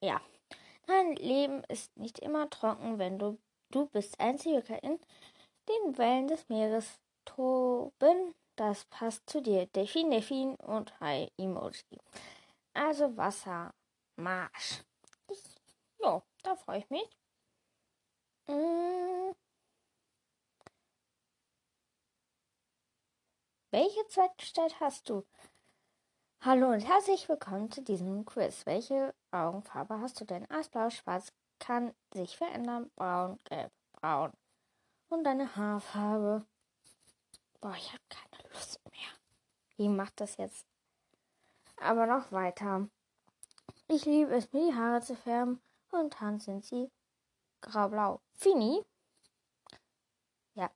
Ja. 0.00 0.20
Dein 0.87 1.14
Leben 1.16 1.62
ist 1.64 1.96
nicht 1.96 2.18
immer 2.18 2.50
trocken, 2.50 2.99
wenn 2.99 3.18
du 3.18 3.38
du 3.72 3.87
bist 3.87 4.18
einzige 4.20 4.62
in 4.82 4.99
den 5.68 5.99
Wellen 5.99 6.28
des 6.28 6.49
Meeres 6.49 6.99
toben. 7.25 8.34
Das 8.56 8.84
passt 8.87 9.28
zu 9.28 9.40
dir. 9.40 9.66
Delfin, 9.66 10.11
Delfin 10.11 10.54
und 10.56 10.99
Hai 11.00 11.30
Emoji. 11.38 11.99
Also 12.75 13.17
Wasser. 13.17 13.75
Marsch. 14.17 14.83
Ich, 15.29 15.43
jo, 15.99 16.23
da 16.43 16.57
freue 16.57 16.79
ich 16.79 16.91
mich. 16.91 17.19
Hm. 18.47 19.35
Welche 23.71 24.07
Zweitgestalt 24.09 24.81
hast 24.81 25.09
du? 25.09 25.26
Hallo 26.41 26.71
und 26.71 26.81
herzlich 26.81 27.29
willkommen 27.29 27.71
zu 27.71 27.83
diesem 27.83 28.25
Quiz. 28.25 28.67
Welche 28.67 29.14
Augenfarbe 29.31 30.00
hast 30.00 30.21
du 30.21 30.25
denn? 30.25 30.50
Eisblau, 30.50 30.91
schwarz 30.91 31.33
kann 31.59 31.95
sich 32.12 32.37
verändern. 32.37 32.91
Braun, 32.97 33.38
gelb, 33.45 33.73
braun. 33.93 34.33
Und 35.09 35.25
deine 35.25 35.55
Haarfarbe. 35.57 36.47
Boah, 37.61 37.75
ich 37.76 37.93
habe 37.93 38.02
keine 38.09 38.49
Lust 38.52 38.81
mehr. 38.91 39.11
Wie 39.76 39.88
macht 39.88 40.21
das 40.21 40.37
jetzt? 40.37 40.72
Aber 41.83 42.07
noch 42.07 42.31
weiter. 42.31 42.89
Ich 43.89 44.05
liebe 44.05 44.33
es, 44.35 44.53
mir 44.53 44.71
die 44.71 44.75
Haare 44.75 45.01
zu 45.01 45.17
färben. 45.17 45.61
Und 45.91 46.17
dann 46.21 46.39
sind 46.39 46.65
sie 46.65 46.91
grau-blau. 47.61 48.21
Fini? 48.35 48.83
Ja. 50.55 50.71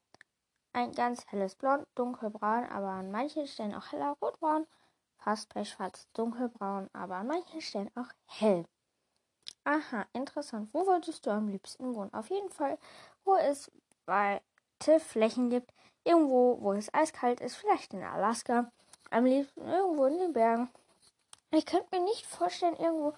Ein 0.72 0.92
ganz 0.92 1.24
helles 1.28 1.54
Blond, 1.54 1.86
dunkelbraun, 1.94 2.64
aber 2.66 2.88
an 2.88 3.10
manchen 3.10 3.46
Stellen 3.46 3.74
auch 3.74 3.92
heller 3.92 4.16
rotbraun. 4.20 4.66
Fast 5.18 5.48
pechschwarz, 5.48 6.08
dunkelbraun, 6.12 6.90
aber 6.92 7.16
an 7.16 7.28
manchen 7.28 7.60
Stellen 7.60 7.90
auch 7.96 8.12
hell. 8.26 8.66
Aha, 9.64 10.06
interessant. 10.12 10.72
Wo 10.74 10.86
würdest 10.86 11.24
du 11.26 11.30
am 11.30 11.48
liebsten 11.48 11.94
wohnen? 11.94 12.12
Auf 12.12 12.30
jeden 12.30 12.50
Fall, 12.50 12.78
wo 13.24 13.36
es 13.36 13.70
weite 14.04 15.00
Flächen 15.00 15.50
gibt. 15.50 15.72
Irgendwo, 16.04 16.60
wo 16.60 16.72
es 16.72 16.92
eiskalt 16.92 17.40
ist, 17.40 17.56
vielleicht 17.56 17.94
in 17.94 18.04
Alaska. 18.04 18.70
Am 19.10 19.24
liebsten 19.24 19.66
irgendwo 19.66 20.04
in 20.06 20.18
den 20.18 20.32
Bergen. 20.32 20.68
Ich 21.50 21.66
könnte 21.66 21.96
mir 21.96 22.04
nicht 22.04 22.26
vorstellen, 22.26 22.76
irgendwo 22.76 23.14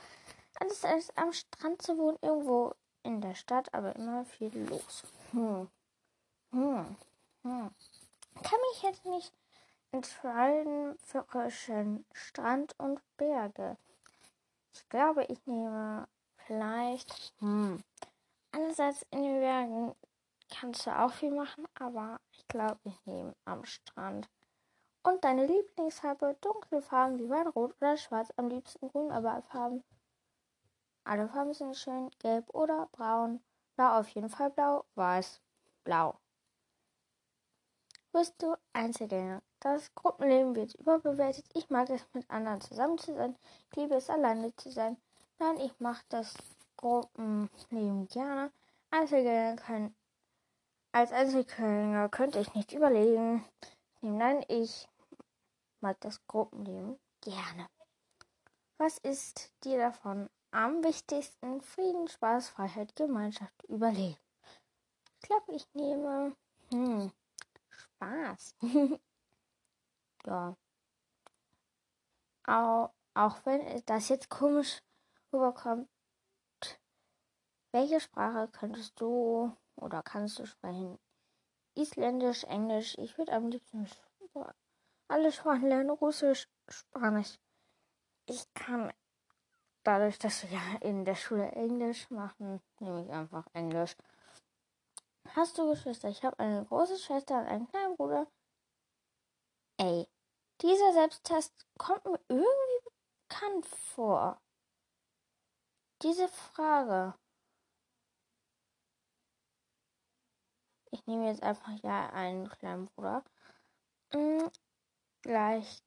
alles, 0.61 0.85
alles 0.85 1.17
am 1.17 1.33
Strand 1.33 1.83
zu 1.83 1.97
wohnen, 1.99 2.19
irgendwo 2.21 2.75
in 3.03 3.21
der 3.21 3.35
Stadt, 3.35 3.73
aber 3.73 3.97
immer 3.97 4.25
viel 4.25 4.57
los. 4.69 5.05
Hm. 5.33 5.69
Hm. 6.51 6.97
Hm. 7.43 7.71
Kann 8.43 8.61
mich 8.73 8.83
jetzt 8.83 9.05
nicht 9.07 9.33
entscheiden 9.93 10.99
zwischen 11.01 12.05
Strand 12.13 12.75
und 12.79 13.01
Berge. 13.17 13.77
Ich 14.75 14.89
glaube, 14.89 15.25
ich 15.25 15.45
nehme 15.47 16.07
vielleicht. 16.47 17.33
Hm. 17.39 17.83
Einerseits 18.53 19.07
in 19.11 19.23
den 19.23 19.41
Bergen 19.41 19.95
kannst 20.51 20.87
du 20.87 20.99
auch 20.99 21.13
viel 21.13 21.31
machen, 21.31 21.67
aber 21.79 22.21
ich 22.33 22.47
glaube, 22.49 22.81
ich 22.85 23.07
nehme 23.07 23.35
am 23.45 23.65
Strand. 23.65 24.29
Und 25.03 25.25
deine 25.25 25.47
Lieblingsfarbe, 25.47 26.37
dunkle 26.41 26.83
Farben 26.83 27.19
wie 27.19 27.31
Weinrot 27.31 27.75
oder 27.81 27.97
Schwarz, 27.97 28.33
am 28.37 28.49
liebsten 28.49 28.89
grün, 28.89 29.11
aber 29.11 29.43
Farben. 29.43 29.83
Alle 31.05 31.29
Farben 31.29 31.55
sind 31.55 31.77
schön, 31.77 32.11
gelb 32.19 32.49
oder 32.55 32.89
braun. 32.93 33.41
Blau 33.77 33.99
auf 34.01 34.09
jeden 34.09 34.29
Fall 34.29 34.51
blau, 34.51 34.85
weiß, 34.95 35.41
blau. 35.85 36.19
Bist 38.13 38.43
du 38.43 38.57
Einzelgänger? 38.73 39.43
Das 39.61 39.95
Gruppenleben 39.95 40.57
wird 40.57 40.75
überbewertet. 40.75 41.45
Ich 41.55 41.71
mag 41.71 41.89
es, 41.91 42.05
mit 42.13 42.29
anderen 42.31 42.61
zusammen 42.61 42.99
zu 42.99 43.15
sein. 43.15 43.37
Ich 43.71 43.77
liebe 43.77 43.95
es, 43.95 44.11
alleine 44.11 44.55
zu 44.57 44.71
sein. 44.71 44.97
Nein, 45.39 45.61
ich 45.61 45.79
mache 45.79 46.05
das 46.09 46.35
Gruppenleben 46.77 48.09
gerne. 48.09 48.51
Einzelgänger 48.91 49.57
können. 49.57 49.95
Als 50.93 51.13
Einzelgänger 51.13 52.09
könnte 52.09 52.41
ich 52.41 52.55
nicht 52.55 52.73
überlegen. 52.73 53.45
Nein, 54.01 54.45
ich 54.47 54.89
mag 55.81 56.01
das 56.01 56.25
Gruppenleben 56.29 57.01
gerne. 57.21 57.69
Was 58.77 58.99
ist 58.99 59.53
dir 59.65 59.79
davon 59.79 60.31
am 60.53 60.85
wichtigsten? 60.85 61.61
Frieden, 61.63 62.07
Spaß, 62.07 62.51
Freiheit, 62.51 62.95
Gemeinschaft, 62.95 63.65
Überleben. 63.65 64.17
Ich 65.21 65.29
glaube, 65.29 65.53
ich 65.53 65.67
nehme 65.75 66.37
hm, 66.71 67.11
Spaß. 67.71 68.55
ja. 70.27 70.57
Auch, 72.47 72.95
auch 73.15 73.45
wenn 73.47 73.83
das 73.87 74.11
jetzt 74.11 74.31
komisch 74.31 74.81
rüberkommt, 75.33 75.89
welche 77.73 77.99
Sprache 77.99 78.47
könntest 78.53 79.01
du 79.01 79.53
oder 79.75 80.05
kannst 80.05 80.39
du 80.39 80.47
sprechen? 80.47 81.01
Isländisch, 81.79 82.43
Englisch. 82.45 82.99
Ich 82.99 83.17
würde 83.19 83.33
am 83.33 83.49
liebsten 83.49 83.89
alle 85.07 85.31
Sprachen 85.31 85.69
lernen. 85.69 85.91
Russisch, 85.91 86.49
Spanisch. 86.69 87.39
Ich 88.27 88.53
kann 88.53 88.93
dadurch, 89.85 90.19
dass 90.19 90.43
wir 90.43 90.59
ja 90.59 90.79
in 90.81 91.05
der 91.05 91.15
Schule 91.15 91.51
Englisch 91.53 92.11
machen, 92.11 92.61
nehme 92.81 93.05
ich 93.05 93.11
einfach 93.11 93.47
Englisch. 93.53 93.97
Hast 95.37 95.57
du 95.57 95.71
Geschwister? 95.71 96.09
Ich 96.09 96.25
habe 96.25 96.39
eine 96.41 96.65
große 96.65 96.99
Schwester 96.99 97.39
und 97.39 97.47
einen 97.47 97.69
kleinen 97.69 97.97
Bruder. 97.97 98.27
Ey, 99.77 100.09
dieser 100.61 100.93
Selbsttest 100.93 101.55
kommt 101.79 102.05
mir 102.05 102.21
irgendwie 102.29 102.91
bekannt 103.29 103.67
vor. 103.67 104.43
Diese 106.03 106.29
Frage. 106.29 107.15
Nehme 111.09 111.27
jetzt 111.27 111.43
einfach 111.43 111.73
ja 111.83 112.11
einen 112.11 112.49
kleinen 112.49 112.87
Bruder. 112.87 113.25
Hm, 114.13 114.51
gleich 115.23 115.83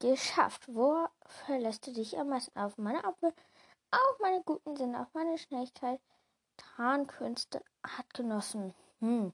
geschafft. 0.00 0.66
Wo 0.66 1.06
verlässt 1.26 1.86
du 1.86 1.92
dich 1.92 2.18
am 2.18 2.30
meisten 2.30 2.58
auf? 2.58 2.76
Meine 2.78 3.04
Apfel, 3.04 3.32
auf 3.90 4.18
meine 4.20 4.42
guten 4.42 4.74
Sinne, 4.76 5.00
auf 5.00 5.14
meine 5.14 5.38
Schnelligkeit. 5.38 6.00
Tarnkünste 6.56 7.62
hat 7.86 8.12
genossen. 8.14 8.74
Hm, 9.00 9.32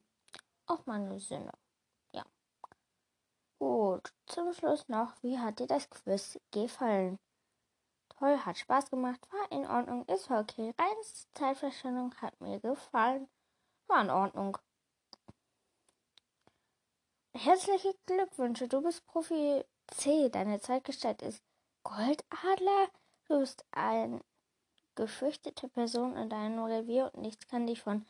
auf 0.67 0.87
meine 0.87 1.19
Sinne. 1.21 1.53
Ja. 2.13 2.25
Gut, 3.59 4.13
zum 4.27 4.53
Schluss 4.53 4.89
noch, 4.89 5.15
wie 5.23 5.39
hat 5.39 5.61
dir 5.61 5.67
das 5.67 5.89
Quiz 5.89 6.39
gefallen? 6.51 7.19
Toll, 8.19 8.39
hat 8.45 8.59
Spaß 8.59 8.91
gemacht, 8.91 9.21
war 9.31 9.53
in 9.53 9.67
Ordnung, 9.67 10.05
ist 10.07 10.31
okay. 10.31 10.75
Reine 10.79 11.01
Zeitverschwendung 11.35 12.15
hat 12.21 12.41
mir 12.41 12.59
gefallen. 12.59 13.29
War 13.87 14.03
in 14.03 14.11
Ordnung. 14.11 14.59
Herzliche 17.41 17.95
Glückwünsche, 18.07 18.67
du 18.67 18.83
bist 18.83 19.07
Profi 19.07 19.63
C. 19.87 20.29
Deine 20.29 20.61
Zeitgestalt 20.61 21.23
ist 21.23 21.41
Goldadler. 21.85 22.89
Du 23.29 23.39
bist 23.39 23.65
eine 23.71 24.21
gefürchtete 24.97 25.69
Person 25.69 26.17
in 26.17 26.29
deinem 26.31 26.65
Revier 26.65 27.13
und 27.13 27.23
nichts 27.23 27.47
kann 27.47 27.69
dich 27.69 27.81
von 27.81 28.05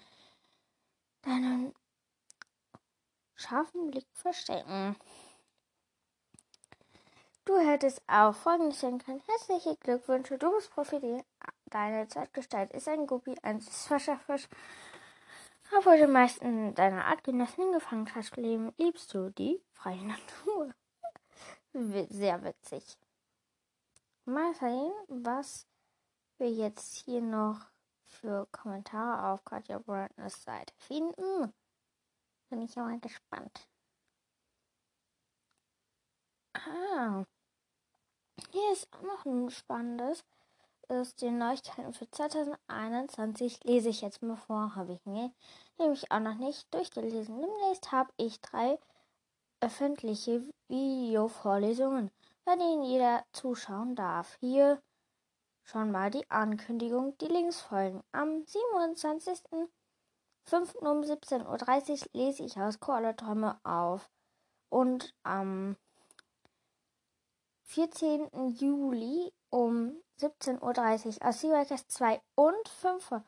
deinem 1.21 1.75
scharfen 3.35 3.91
Blick 3.91 4.07
verstecken. 4.15 4.97
Du 7.45 7.59
hättest 7.59 8.01
auch 8.07 8.35
folgendes 8.35 8.81
sagen 8.81 8.97
können. 8.97 9.23
Herzliche 9.27 9.77
Glückwünsche, 9.77 10.39
du 10.39 10.51
bist 10.53 10.71
Profi 10.71 11.23
Deine 11.67 12.09
Zeitgestalt 12.09 12.73
ist 12.73 12.89
ein 12.89 13.07
Guppi, 13.07 13.37
ein 13.43 13.61
Fisch. 13.61 14.49
Obwohl 15.77 15.99
du 15.99 16.09
meisten 16.09 16.75
deiner 16.75 17.05
Artgenossen 17.05 17.73
gefangen 17.73 18.13
hast, 18.15 18.37
liebst 18.37 19.13
du 19.13 19.31
die 19.31 19.63
freie 19.73 20.05
Natur. 20.05 20.75
Sehr 22.09 22.43
witzig. 22.43 22.99
Mal 24.25 24.55
sehen, 24.55 24.93
was 25.09 25.67
wir 26.39 26.51
jetzt 26.51 26.95
hier 26.97 27.21
noch 27.21 27.67
für 28.07 28.47
Kommentare 28.51 29.29
auf 29.29 29.45
Katja 29.45 29.79
Brandners 29.79 30.43
Seite 30.43 30.75
finden. 30.79 31.53
Bin 32.49 32.63
ich 32.63 32.77
mal 32.77 32.99
gespannt. 33.01 33.69
Ah, 36.55 37.25
hier 38.51 38.73
ist 38.73 38.89
auch 38.93 39.03
noch 39.03 39.25
ein 39.27 39.51
spannendes. 39.51 40.25
Ist 40.91 41.21
die 41.21 41.31
Neuigkeiten 41.31 41.93
für 41.93 42.11
2021 42.11 43.63
lese 43.65 43.91
ich 43.91 44.01
jetzt 44.01 44.23
mal 44.23 44.37
vor, 44.37 44.75
habe 44.75 44.95
ich 44.95 45.05
mir 45.05 45.31
nämlich 45.79 46.11
auch 46.11 46.19
noch 46.19 46.37
nicht 46.37 46.73
durchgelesen. 46.73 47.39
Demnächst 47.39 47.93
habe 47.93 48.11
ich 48.17 48.41
drei 48.41 48.79
öffentliche 49.61 50.43
Videovorlesungen, 50.69 52.11
bei 52.47 52.57
denen 52.57 52.85
jeder 52.85 53.23
zuschauen 53.33 53.97
darf. 53.97 54.39
Hier 54.41 54.81
schon 55.63 55.91
mal 55.91 56.11
die 56.11 56.29
Ankündigung, 56.31 57.19
die 57.19 57.27
Links 57.27 57.61
folgen. 57.61 58.03
Am 58.13 58.45
27.05. 58.45 59.69
um 60.79 61.03
17.30 61.03 61.45
Uhr 61.45 62.09
lese 62.15 62.45
ich 62.45 62.57
aus 62.57 62.81
Koala-Träume 62.81 63.61
auf. 63.63 64.09
Und 64.71 65.15
am 65.23 65.77
14. 67.71 68.31
Juli 68.59 69.31
um 69.51 70.03
17.30 70.19 71.21
Uhr 71.21 71.29
aus 71.29 71.43
Seawalkers 71.43 71.87
2 71.89 72.19
und 72.35 72.67
5 72.67 73.13
Uhr. 73.13 73.23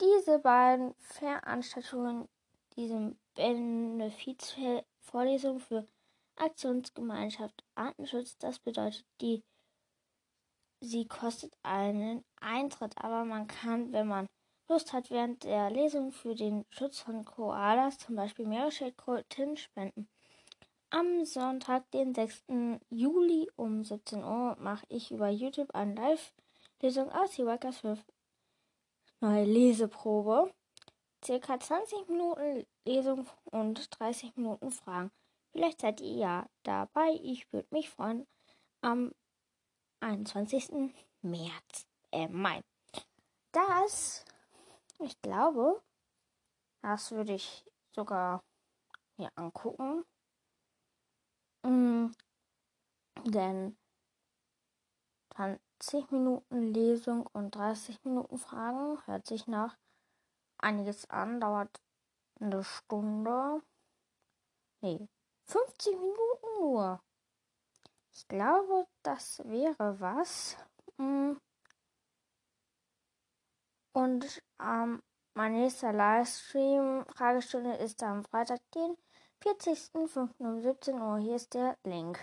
Diese 0.00 0.40
beiden 0.40 0.92
Veranstaltungen, 0.98 2.28
diese 2.74 3.14
Benefizvorlesung 3.36 5.60
für 5.60 5.86
Aktionsgemeinschaft 6.34 7.64
Artenschutz, 7.76 8.36
das 8.38 8.58
bedeutet, 8.58 9.06
die 9.20 9.44
sie 10.80 11.06
kostet 11.06 11.56
einen 11.62 12.24
Eintritt, 12.40 12.98
aber 12.98 13.24
man 13.24 13.46
kann, 13.46 13.92
wenn 13.92 14.08
man 14.08 14.26
Lust 14.68 14.92
hat, 14.92 15.10
während 15.10 15.44
der 15.44 15.70
Lesung 15.70 16.10
für 16.10 16.34
den 16.34 16.66
Schutz 16.70 16.98
von 16.98 17.24
Koalas, 17.24 17.98
zum 17.98 18.16
Beispiel 18.16 18.48
Meeresschildkröten, 18.48 19.56
spenden. 19.56 20.08
Am 20.90 21.24
Sonntag, 21.24 21.90
den 21.90 22.14
6. 22.14 22.44
Juli 22.90 23.50
um 23.56 23.84
17 23.84 24.22
Uhr, 24.22 24.56
mache 24.60 24.86
ich 24.88 25.10
über 25.10 25.28
YouTube 25.28 25.74
eine 25.74 25.94
Live-Lesung 25.94 27.10
aus 27.10 27.32
Hiwakas 27.34 27.78
5 27.78 28.04
neue 29.24 29.44
Leseprobe. 29.44 30.52
Circa 31.24 31.58
20 31.58 32.08
Minuten 32.08 32.66
Lesung 32.84 33.26
und 33.44 33.98
30 33.98 34.36
Minuten 34.36 34.70
Fragen. 34.70 35.10
Vielleicht 35.52 35.80
seid 35.80 36.00
ihr 36.02 36.16
ja 36.16 36.46
dabei. 36.62 37.18
Ich 37.22 37.50
würde 37.50 37.68
mich 37.70 37.88
freuen. 37.88 38.26
Am 38.82 39.12
21. 40.00 40.92
März, 41.22 41.86
äh, 42.12 42.28
Mai. 42.28 42.62
Das, 43.52 44.26
ich 44.98 45.18
glaube, 45.22 45.80
das 46.82 47.10
würde 47.12 47.34
ich 47.34 47.64
sogar 47.92 48.44
mir 49.16 49.30
angucken. 49.36 50.04
Mm, 51.64 52.12
denn 53.24 53.76
20 55.34 56.10
Minuten 56.10 56.74
Lesung 56.74 57.26
und 57.32 57.54
30 57.54 58.04
Minuten 58.04 58.36
Fragen 58.38 59.04
hört 59.06 59.26
sich 59.26 59.46
nach 59.46 59.76
einiges 60.58 61.08
an, 61.08 61.40
dauert 61.40 61.80
eine 62.38 62.62
Stunde. 62.62 63.62
Nee, 64.82 65.08
50 65.46 65.94
Minuten 65.94 66.46
nur. 66.60 67.02
Ich 68.12 68.28
glaube, 68.28 68.86
das 69.02 69.38
wäre 69.44 69.98
was. 70.00 70.56
Mm. 70.98 71.32
Und 73.92 74.42
ähm, 74.60 75.02
mein 75.34 75.52
nächster 75.52 75.92
Livestream, 75.92 77.06
Fragestunde, 77.06 77.74
ist 77.76 78.02
am 78.02 78.22
Freitag, 78.24 78.60
den 78.74 78.96
40.05. 79.44 80.30
um 80.38 80.62
17 80.62 80.98
Uhr. 80.98 81.18
Hier 81.18 81.36
ist 81.36 81.52
der 81.52 81.76
Link. 81.84 82.18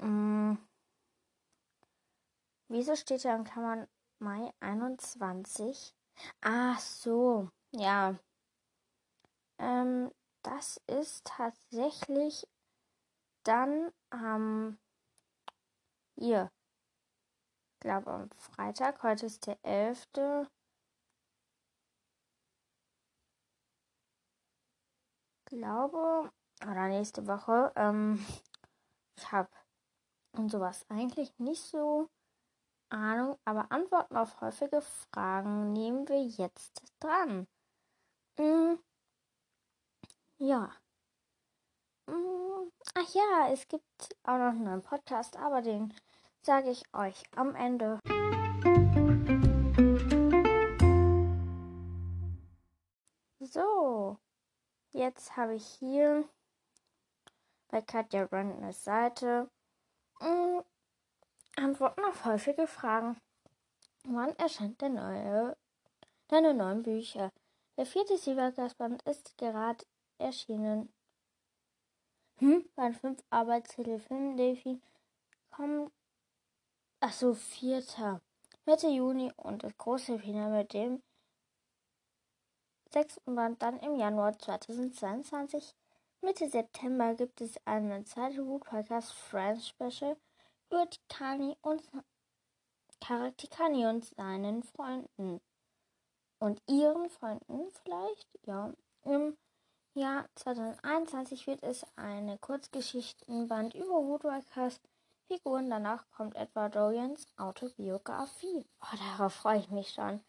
Hm. 0.00 0.58
Wieso 2.66 2.96
steht 2.96 3.24
da 3.24 3.36
in 3.36 3.44
Klammern 3.44 3.86
Mai 4.18 4.52
21? 4.58 5.94
Ach 6.40 6.80
so, 6.80 7.48
ja. 7.70 8.18
Ähm, 9.58 10.10
das 10.42 10.80
ist 10.88 11.24
tatsächlich 11.24 12.48
dann 13.44 13.92
am 14.10 14.76
ähm, 14.76 14.78
hier. 16.18 16.50
Ich 17.74 17.80
glaube 17.80 18.10
am 18.10 18.30
Freitag, 18.30 19.04
heute 19.04 19.26
ist 19.26 19.46
der 19.46 19.64
11. 19.64 20.08
glaube, 25.48 26.30
oder 26.62 26.88
nächste 26.88 27.26
Woche, 27.26 27.72
ähm, 27.76 28.24
ich 29.16 29.32
habe 29.32 29.48
und 30.32 30.50
sowas 30.50 30.84
eigentlich 30.88 31.36
nicht 31.38 31.62
so 31.62 32.08
Ahnung, 32.90 33.36
aber 33.44 33.70
Antworten 33.70 34.16
auf 34.16 34.40
häufige 34.40 34.80
Fragen 34.80 35.72
nehmen 35.72 36.08
wir 36.08 36.22
jetzt 36.22 36.82
dran. 37.00 37.46
Hm, 38.38 38.78
ja. 40.38 40.70
Hm, 42.08 42.72
ach 42.94 43.14
ja, 43.14 43.48
es 43.52 43.68
gibt 43.68 44.16
auch 44.22 44.38
noch 44.38 44.52
einen 44.52 44.82
Podcast, 44.82 45.36
aber 45.36 45.60
den 45.60 45.92
sage 46.42 46.70
ich 46.70 46.82
euch 46.94 47.22
am 47.36 47.54
Ende. 47.54 47.98
So, 53.40 54.18
Jetzt 54.92 55.36
habe 55.36 55.54
ich 55.54 55.66
hier 55.66 56.28
bei 57.68 57.82
Katja 57.82 58.24
Brandners 58.24 58.84
Seite 58.84 59.50
mh, 60.20 60.28
mm, 60.28 60.64
Antworten 61.56 62.04
auf 62.04 62.24
häufige 62.24 62.66
Fragen. 62.66 63.20
Wann 64.04 64.34
erscheint 64.36 64.80
der 64.80 64.88
neue, 64.88 65.56
deine 66.28 66.54
neuen 66.54 66.82
Bücher? 66.82 67.30
Der 67.76 67.84
vierte 67.84 68.16
Sievergasband 68.16 69.02
ist 69.02 69.36
gerade 69.36 69.84
erschienen. 70.16 70.92
Hm, 72.36 72.64
Band 72.74 72.96
5 72.96 73.22
Arbeitstitel 73.30 73.98
Film 73.98 74.36
Delphi 74.36 74.80
kommt. 75.50 75.92
Achso, 77.00 77.34
4. 77.34 77.82
4. 78.64 78.90
Juni 78.90 79.32
und 79.36 79.62
das 79.64 79.76
große 79.76 80.18
Finale 80.18 80.58
mit 80.58 80.72
dem 80.72 81.02
sechsten 82.92 83.34
Band 83.34 83.62
dann 83.62 83.78
im 83.80 83.96
Januar 83.96 84.38
2022. 84.38 85.74
Mitte 86.20 86.48
September 86.48 87.14
gibt 87.14 87.40
es 87.40 87.54
eine 87.64 88.04
zweite 88.04 88.46
Woodpeckers 88.46 89.10
Friends 89.12 89.68
Special 89.68 90.16
über 90.70 90.88
Tikani 90.90 91.56
und 91.62 91.82
Tikani 93.36 93.86
und 93.86 94.04
seinen 94.04 94.62
Freunden. 94.62 95.40
Und 96.40 96.62
ihren 96.68 97.08
Freunden 97.10 97.70
vielleicht, 97.82 98.28
ja. 98.46 98.72
Im 99.04 99.36
Jahr 99.94 100.28
2021 100.34 101.46
wird 101.46 101.62
es 101.62 101.86
eine 101.96 102.38
Kurzgeschichtenband 102.38 103.74
über 103.74 104.04
Woodpeckers 104.04 104.80
Figuren. 105.28 105.70
Danach 105.70 106.08
kommt 106.10 106.36
etwa 106.36 106.68
Dorians 106.68 107.26
Autobiografie. 107.36 108.64
Oh, 108.80 108.96
darauf 108.96 109.34
freue 109.34 109.58
ich 109.58 109.70
mich 109.70 109.90
schon. 109.90 110.20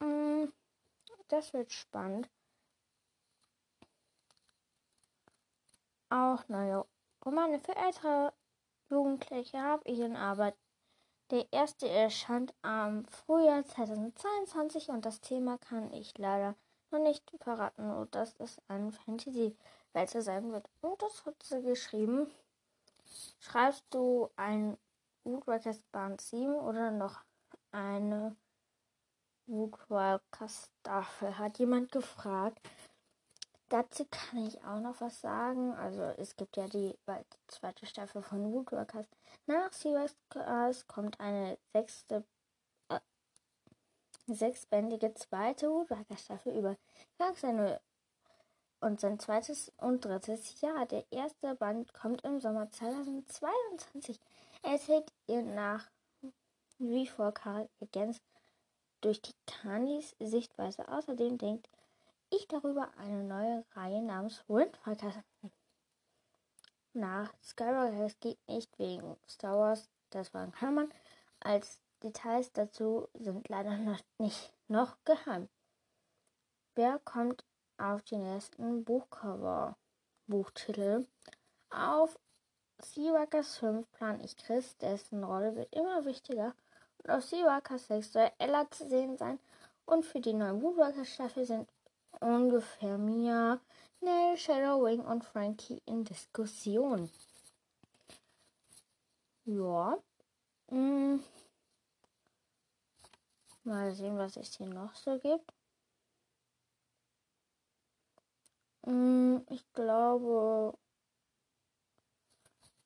Mm, 0.00 0.52
das 1.32 1.54
wird 1.54 1.72
spannend. 1.72 2.28
Auch 6.10 6.46
neue 6.48 6.84
Romane 7.24 7.58
für 7.58 7.74
ältere 7.74 8.34
Jugendliche 8.90 9.62
habe 9.62 9.82
ich 9.88 10.00
in 10.00 10.14
Arbeit. 10.14 10.54
Der 11.30 11.50
erste 11.50 11.88
erscheint 11.88 12.52
am 12.60 13.06
Frühjahr 13.06 13.64
2022 13.64 14.90
und 14.90 15.06
das 15.06 15.22
Thema 15.22 15.56
kann 15.56 15.90
ich 15.94 16.18
leider 16.18 16.54
noch 16.90 16.98
nicht 16.98 17.30
verraten, 17.40 17.88
nur 17.88 18.04
dass 18.06 18.34
es 18.38 18.60
eine 18.68 18.92
Fantasy-Welt 18.92 20.10
sein 20.10 20.52
wird. 20.52 20.68
Und 20.82 21.00
das 21.00 21.24
hat 21.24 21.42
sie 21.42 21.62
geschrieben. 21.62 22.30
Schreibst 23.38 23.86
du 23.88 24.28
ein 24.36 24.76
Woodwriters 25.24 25.80
Band 25.92 26.20
7 26.20 26.54
oder 26.56 26.90
noch 26.90 27.24
eine 27.70 28.36
Woodwalker 29.46 30.48
Staffel, 30.48 31.38
hat 31.38 31.58
jemand 31.58 31.92
gefragt. 31.92 32.60
dazu 33.68 34.04
kann 34.10 34.46
ich 34.46 34.62
auch 34.64 34.80
noch 34.80 35.00
was 35.00 35.20
sagen. 35.20 35.74
Also 35.74 36.02
es 36.18 36.36
gibt 36.36 36.56
ja 36.56 36.66
die, 36.68 36.96
die 37.08 37.46
zweite 37.48 37.86
Staffel 37.86 38.22
von 38.22 38.52
Woodworkers. 38.52 39.06
Nach 39.46 39.72
Seaworkers 39.72 40.86
kommt 40.86 41.18
eine 41.20 41.58
sechste, 41.72 42.24
äh, 42.88 43.00
sechsbändige 44.26 45.14
zweite 45.14 45.70
Woodworkers 45.70 46.22
Staffel 46.22 46.56
über 46.56 46.76
seine 47.34 47.80
und 48.80 49.00
sein 49.00 49.18
zweites 49.18 49.72
und 49.78 50.04
drittes 50.04 50.60
Jahr. 50.60 50.86
Der 50.86 51.04
erste 51.10 51.54
Band 51.54 51.94
kommt 51.94 52.22
im 52.24 52.40
Sommer 52.40 52.70
2022. 52.70 54.20
Er 54.62 54.72
erzählt 54.72 55.12
ihr 55.28 55.42
nach 55.42 55.88
wie 56.78 57.06
vor 57.06 57.32
Karl 57.32 57.68
ergänzt 57.78 58.22
durch 59.02 59.20
die 59.20 59.34
Kanis 59.46 60.16
Sichtweise. 60.18 60.88
Außerdem 60.88 61.36
denkt 61.36 61.68
ich 62.30 62.48
darüber 62.48 62.90
eine 62.96 63.22
neue 63.22 63.64
Reihe 63.74 64.02
namens 64.02 64.42
Windfighter 64.48 65.12
nach. 66.94 67.32
Skywalker 67.42 68.08
geht 68.20 68.38
nicht 68.48 68.78
wegen 68.78 69.16
Star 69.28 69.58
Wars, 69.58 69.88
das 70.10 70.32
war 70.32 70.44
in 70.44 70.52
Klammern. 70.52 70.92
Als 71.40 71.80
Details 72.02 72.52
dazu 72.52 73.08
sind 73.14 73.48
leider 73.48 73.76
noch 73.76 74.00
nicht 74.18 74.52
noch 74.68 74.96
geheim. 75.04 75.48
Wer 76.74 76.98
kommt 77.00 77.44
auf 77.76 78.02
den 78.02 78.22
ersten 78.22 78.84
Buchcover 78.84 79.76
Buchtitel? 80.26 81.06
Auf 81.70 82.18
Seawalkers 82.78 83.58
5 83.58 83.90
plan 83.92 84.20
ich 84.20 84.36
Chris, 84.36 84.76
dessen 84.78 85.22
Rolle 85.22 85.54
wird 85.54 85.72
immer 85.74 86.04
wichtiger. 86.04 86.54
Und 87.04 87.10
auf 87.10 87.24
Seawalkers 87.24 87.88
6 87.88 88.12
soll 88.12 88.30
Ella 88.38 88.70
zu 88.70 88.88
sehen 88.88 89.16
sein. 89.16 89.38
Und 89.86 90.06
für 90.06 90.20
die 90.20 90.32
neue 90.32 90.60
Woodwalker 90.62 91.04
Staffel 91.04 91.44
sind 91.44 91.68
ungefähr 92.20 92.98
Mia, 92.98 93.60
Nell, 94.00 94.36
Shadowwing 94.36 95.00
und 95.00 95.24
Frankie 95.24 95.82
in 95.86 96.04
Diskussion. 96.04 97.10
Ja. 99.44 99.98
Hm. 100.68 101.22
Mal 103.64 103.94
sehen, 103.94 104.18
was 104.18 104.36
es 104.36 104.56
hier 104.56 104.66
noch 104.66 104.94
so 104.94 105.18
gibt. 105.18 105.52
Hm, 108.84 109.44
ich 109.50 109.64
glaube, 109.72 110.76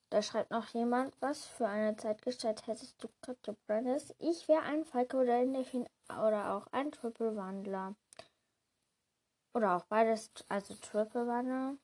da 0.09 0.21
schreibt 0.21 0.51
noch 0.51 0.67
jemand, 0.69 1.13
was 1.21 1.45
für 1.45 1.67
eine 1.67 1.95
Zeitgestalt 1.97 2.65
hättest 2.67 3.03
du 3.03 3.09
Cryptobrandes? 3.21 4.15
Ich 4.19 4.47
wäre 4.47 4.61
ein 4.61 4.85
Falke 4.85 5.17
oder 5.17 5.35
ein 5.35 5.53
Delfin 5.53 5.87
oder 6.09 6.53
auch 6.53 6.67
ein 6.71 6.91
Triple-Wandler. 6.91 7.95
Oder 9.53 9.75
auch 9.75 9.85
beides, 9.85 10.31
also 10.47 10.75
Triple 10.75 11.25
Banner. 11.25 11.77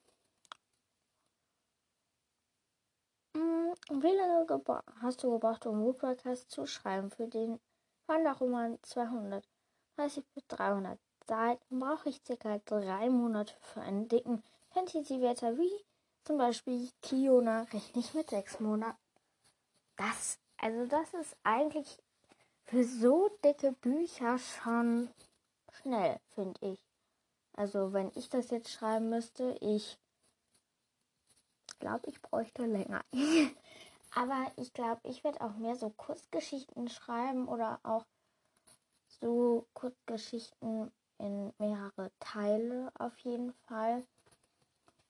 Hm, 3.35 3.73
wie 3.89 4.15
lange 4.15 4.47
hast 5.01 5.23
du 5.23 5.31
gebraucht, 5.31 5.65
um 5.65 5.83
Woodworkers 5.83 6.47
zu 6.47 6.65
schreiben? 6.65 7.09
Für 7.09 7.27
den 7.27 7.59
Wanderroman 8.07 8.77
230 8.83 10.23
bis 10.33 10.47
300 10.47 10.99
Seiten 11.27 11.79
brauche 11.79 12.09
ich 12.09 12.21
circa 12.25 12.59
drei 12.65 13.09
Monate 13.09 13.55
für 13.61 13.81
einen 13.81 14.07
dicken 14.07 14.43
Fantasy-Wärter 14.71 15.57
wie 15.57 15.85
zum 16.23 16.37
Beispiel 16.37 16.89
Kiona 17.01 17.61
rechne 17.63 18.01
ich 18.01 18.13
mit 18.13 18.29
sechs 18.29 18.59
Monaten. 18.59 18.97
Das, 19.97 20.39
also 20.57 20.85
das 20.87 21.13
ist 21.13 21.35
eigentlich 21.43 21.97
für 22.65 22.83
so 22.83 23.29
dicke 23.43 23.73
Bücher 23.73 24.37
schon 24.37 25.09
schnell, 25.81 26.19
finde 26.33 26.59
ich. 26.61 26.79
Also 27.53 27.93
wenn 27.93 28.11
ich 28.15 28.29
das 28.29 28.49
jetzt 28.49 28.71
schreiben 28.71 29.09
müsste, 29.09 29.57
ich 29.61 29.99
glaube, 31.79 32.09
ich 32.09 32.21
bräuchte 32.21 32.65
länger. 32.65 33.03
Aber 34.15 34.51
ich 34.57 34.73
glaube, 34.73 35.01
ich 35.03 35.23
werde 35.23 35.41
auch 35.41 35.55
mehr 35.55 35.75
so 35.75 35.89
Kurzgeschichten 35.89 36.87
schreiben 36.87 37.47
oder 37.47 37.79
auch 37.83 38.05
so 39.07 39.67
Kurzgeschichten 39.73 40.91
in 41.17 41.53
mehrere 41.57 42.11
Teile 42.19 42.91
auf 42.97 43.17
jeden 43.19 43.53
Fall. 43.67 44.05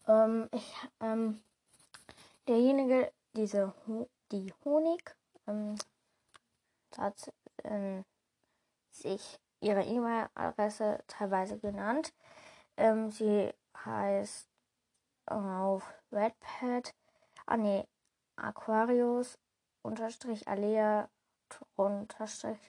Ähm, 0.08 0.50
ich, 0.52 0.76
ähm, 1.00 1.42
derjenige, 2.48 3.12
diese 3.34 3.74
die 4.32 4.54
Honig, 4.66 5.16
ähm, 5.48 5.76
hat 6.98 7.32
ähm, 7.64 8.04
sich 8.92 9.40
ihre 9.62 9.84
E-Mail-Adresse 9.84 11.04
teilweise 11.08 11.58
genannt. 11.58 12.14
Ähm, 12.78 13.10
sie 13.12 13.54
heißt 13.86 14.48
auf 15.26 15.84
Redpad, 16.12 16.94
ah 17.46 17.58
nee, 17.58 17.88
Aquarius 18.36 19.38
unterstrich 19.82 20.48
Alea 20.48 21.10
unterstrich 21.76 22.60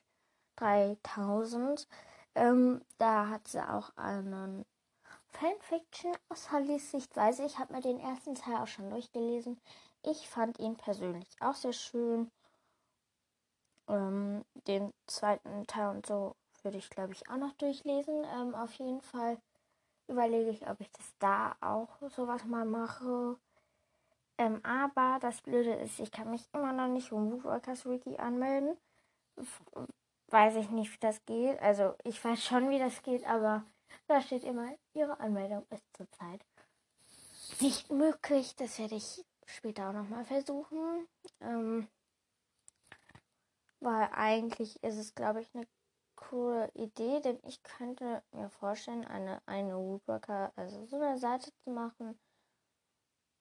3000. 0.56 1.88
Ähm, 2.34 2.84
da 2.98 3.28
hat 3.28 3.48
sie 3.48 3.60
auch 3.60 3.90
einen 3.96 4.64
Fanfiction 5.34 6.16
aus 6.28 6.50
Hallies 6.52 6.90
Sichtweise. 6.90 7.44
Ich 7.44 7.58
habe 7.58 7.74
mir 7.74 7.80
den 7.80 7.98
ersten 7.98 8.34
Teil 8.34 8.56
auch 8.56 8.66
schon 8.66 8.90
durchgelesen. 8.90 9.60
Ich 10.02 10.28
fand 10.28 10.58
ihn 10.58 10.76
persönlich 10.76 11.28
auch 11.40 11.54
sehr 11.54 11.72
schön. 11.72 12.30
Ähm, 13.88 14.44
den 14.68 14.92
zweiten 15.06 15.66
Teil 15.66 15.88
und 15.88 16.06
so 16.06 16.36
würde 16.62 16.78
ich, 16.78 16.88
glaube 16.88 17.12
ich, 17.12 17.28
auch 17.28 17.36
noch 17.36 17.52
durchlesen. 17.54 18.24
Ähm, 18.34 18.54
auf 18.54 18.72
jeden 18.74 19.00
Fall 19.00 19.38
überlege 20.06 20.50
ich, 20.50 20.68
ob 20.68 20.80
ich 20.80 20.90
das 20.92 21.14
da 21.18 21.56
auch 21.60 21.88
sowas 22.10 22.44
mal 22.44 22.64
mache. 22.64 23.36
Ähm, 24.38 24.60
aber 24.64 25.18
das 25.20 25.42
Blöde 25.42 25.74
ist, 25.74 25.98
ich 25.98 26.10
kann 26.10 26.30
mich 26.30 26.48
immer 26.52 26.72
noch 26.72 26.88
nicht 26.88 27.12
um 27.12 27.32
Woodwalkers 27.32 27.86
Wiki 27.86 28.16
anmelden. 28.16 28.76
Weiß 30.28 30.56
ich 30.56 30.70
nicht, 30.70 30.92
wie 30.92 31.00
das 31.00 31.24
geht. 31.24 31.60
Also 31.60 31.94
ich 32.04 32.24
weiß 32.24 32.42
schon, 32.42 32.70
wie 32.70 32.78
das 32.78 33.02
geht, 33.02 33.26
aber 33.26 33.64
da 34.06 34.20
steht 34.20 34.44
immer, 34.44 34.74
Ihre 34.92 35.18
Anmeldung 35.20 35.66
ist 35.70 35.84
zurzeit 35.96 36.44
nicht 37.60 37.90
möglich. 37.90 38.56
Das 38.56 38.78
werde 38.78 38.96
ich 38.96 39.24
später 39.46 39.88
auch 39.88 39.92
nochmal 39.92 40.24
versuchen. 40.24 41.06
Ähm, 41.40 41.88
weil 43.80 44.08
eigentlich 44.12 44.82
ist 44.82 44.96
es, 44.96 45.14
glaube 45.14 45.42
ich, 45.42 45.54
eine 45.54 45.66
coole 46.16 46.70
Idee, 46.74 47.20
denn 47.20 47.38
ich 47.44 47.62
könnte 47.62 48.22
mir 48.32 48.48
vorstellen, 48.48 49.04
eine, 49.04 49.42
eine 49.46 49.76
Woodworker, 49.76 50.52
also 50.56 50.86
so 50.86 50.96
eine 50.96 51.18
Seite 51.18 51.52
zu 51.64 51.70
machen, 51.70 52.18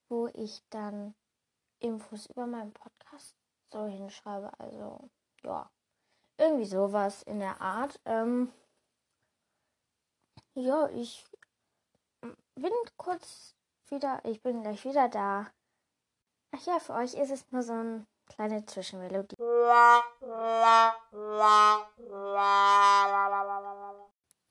wo 0.09 0.27
ich 0.33 0.61
dann 0.69 1.15
Infos 1.79 2.25
über 2.27 2.45
meinen 2.45 2.73
Podcast 2.73 3.35
so 3.71 3.85
hinschreibe. 3.85 4.51
Also, 4.59 5.09
ja, 5.43 5.69
irgendwie 6.37 6.65
sowas 6.65 7.23
in 7.23 7.39
der 7.39 7.61
Art. 7.61 7.99
Ähm, 8.05 8.51
ja, 10.55 10.87
ich 10.89 11.25
bin 12.55 12.71
kurz 12.97 13.55
wieder, 13.87 14.21
ich 14.25 14.41
bin 14.41 14.61
gleich 14.61 14.83
wieder 14.85 15.09
da. 15.09 15.51
Ach 16.55 16.65
ja, 16.65 16.79
für 16.79 16.93
euch 16.93 17.13
ist 17.15 17.31
es 17.31 17.51
nur 17.51 17.63
so 17.63 17.73
ein 17.73 18.07
kleine 18.27 18.65
Zwischenmelodie. 18.65 19.35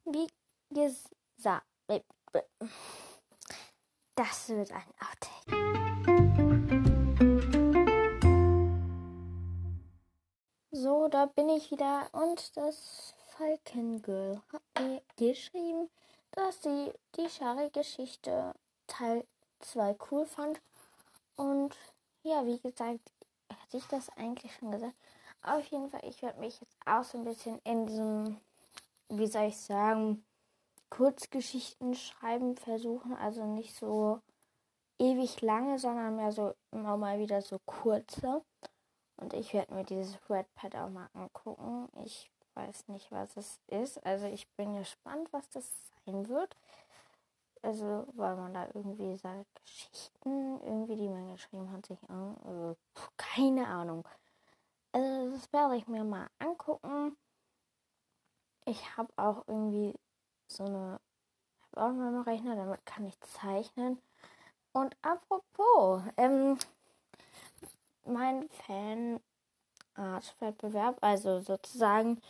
Wie 0.04 0.28
gesagt, 0.70 1.66
das 4.16 4.48
wird 4.48 4.72
ein 4.72 4.92
Outtake. 5.00 5.72
So, 10.70 11.08
da 11.08 11.26
bin 11.26 11.48
ich 11.50 11.70
wieder 11.70 12.08
und 12.12 12.56
das 12.56 13.14
Falkengirl 13.36 14.42
hat 14.52 14.62
mir 14.78 15.02
geschrieben, 15.16 15.88
dass 16.32 16.62
sie 16.62 16.92
die 17.16 17.28
Schari-Geschichte 17.28 18.54
Teil 18.86 19.26
2 19.60 19.96
cool 20.10 20.26
fand. 20.26 20.60
Und 21.36 21.76
ja, 22.22 22.44
wie 22.46 22.58
gesagt, 22.58 23.00
hatte 23.50 23.76
ich 23.76 23.86
das 23.86 24.10
eigentlich 24.16 24.54
schon 24.54 24.70
gesagt. 24.70 24.94
Auf 25.42 25.64
jeden 25.66 25.88
Fall, 25.88 26.02
ich 26.04 26.22
werde 26.22 26.40
mich 26.40 26.60
jetzt 26.60 26.76
auch 26.84 27.04
so 27.04 27.18
ein 27.18 27.24
bisschen 27.24 27.58
in 27.64 27.86
diesem, 27.86 28.40
wie 29.08 29.26
soll 29.26 29.44
ich 29.44 29.58
sagen, 29.58 30.24
Kurzgeschichten 30.90 31.94
schreiben 31.94 32.56
versuchen. 32.56 33.16
Also 33.16 33.44
nicht 33.44 33.74
so 33.74 34.20
ewig 34.98 35.40
lange, 35.40 35.78
sondern 35.78 36.16
mehr 36.16 36.32
so 36.32 36.54
immer 36.70 36.96
mal 36.96 37.18
wieder 37.18 37.40
so 37.40 37.58
kurze. 37.64 38.44
Und 39.16 39.32
ich 39.32 39.54
werde 39.54 39.74
mir 39.74 39.84
dieses 39.84 40.18
Red 40.28 40.52
Pad 40.54 40.76
auch 40.76 40.90
mal 40.90 41.08
angucken. 41.14 41.88
Ich 42.04 42.30
weiß 42.54 42.88
nicht, 42.88 43.10
was 43.12 43.36
es 43.36 43.60
ist. 43.68 44.04
Also 44.04 44.26
ich 44.26 44.48
bin 44.56 44.74
gespannt, 44.74 45.28
was 45.32 45.48
das 45.50 45.70
sein 46.04 46.28
wird. 46.28 46.56
Also, 47.62 48.08
weil 48.14 48.34
man 48.34 48.52
da 48.54 48.66
irgendwie 48.74 49.16
sagt, 49.16 49.46
Geschichten, 49.64 50.60
irgendwie, 50.64 50.96
die 50.96 51.08
man 51.08 51.30
geschrieben 51.30 51.70
hat, 51.70 51.86
sich 51.86 51.98
an. 52.10 52.36
Also, 52.44 52.76
keine 53.16 53.68
Ahnung. 53.68 54.04
Also, 54.90 55.30
das 55.30 55.52
werde 55.52 55.76
ich 55.76 55.86
mir 55.86 56.02
mal 56.02 56.28
angucken. 56.40 57.16
Ich 58.64 58.96
habe 58.96 59.12
auch 59.16 59.44
irgendwie 59.46 59.94
so 60.48 60.64
eine, 60.64 61.00
habe 61.60 61.82
auch 61.82 61.90
einen 61.90 62.22
Rechner, 62.22 62.56
damit 62.56 62.84
kann 62.84 63.06
ich 63.06 63.18
zeichnen. 63.20 64.02
Und 64.72 64.96
apropos, 65.02 66.02
ähm, 66.16 66.58
mein 68.04 68.48
Fan-Art-Wettbewerb, 69.94 70.98
also 71.00 71.40
sozusagen, 71.40 72.20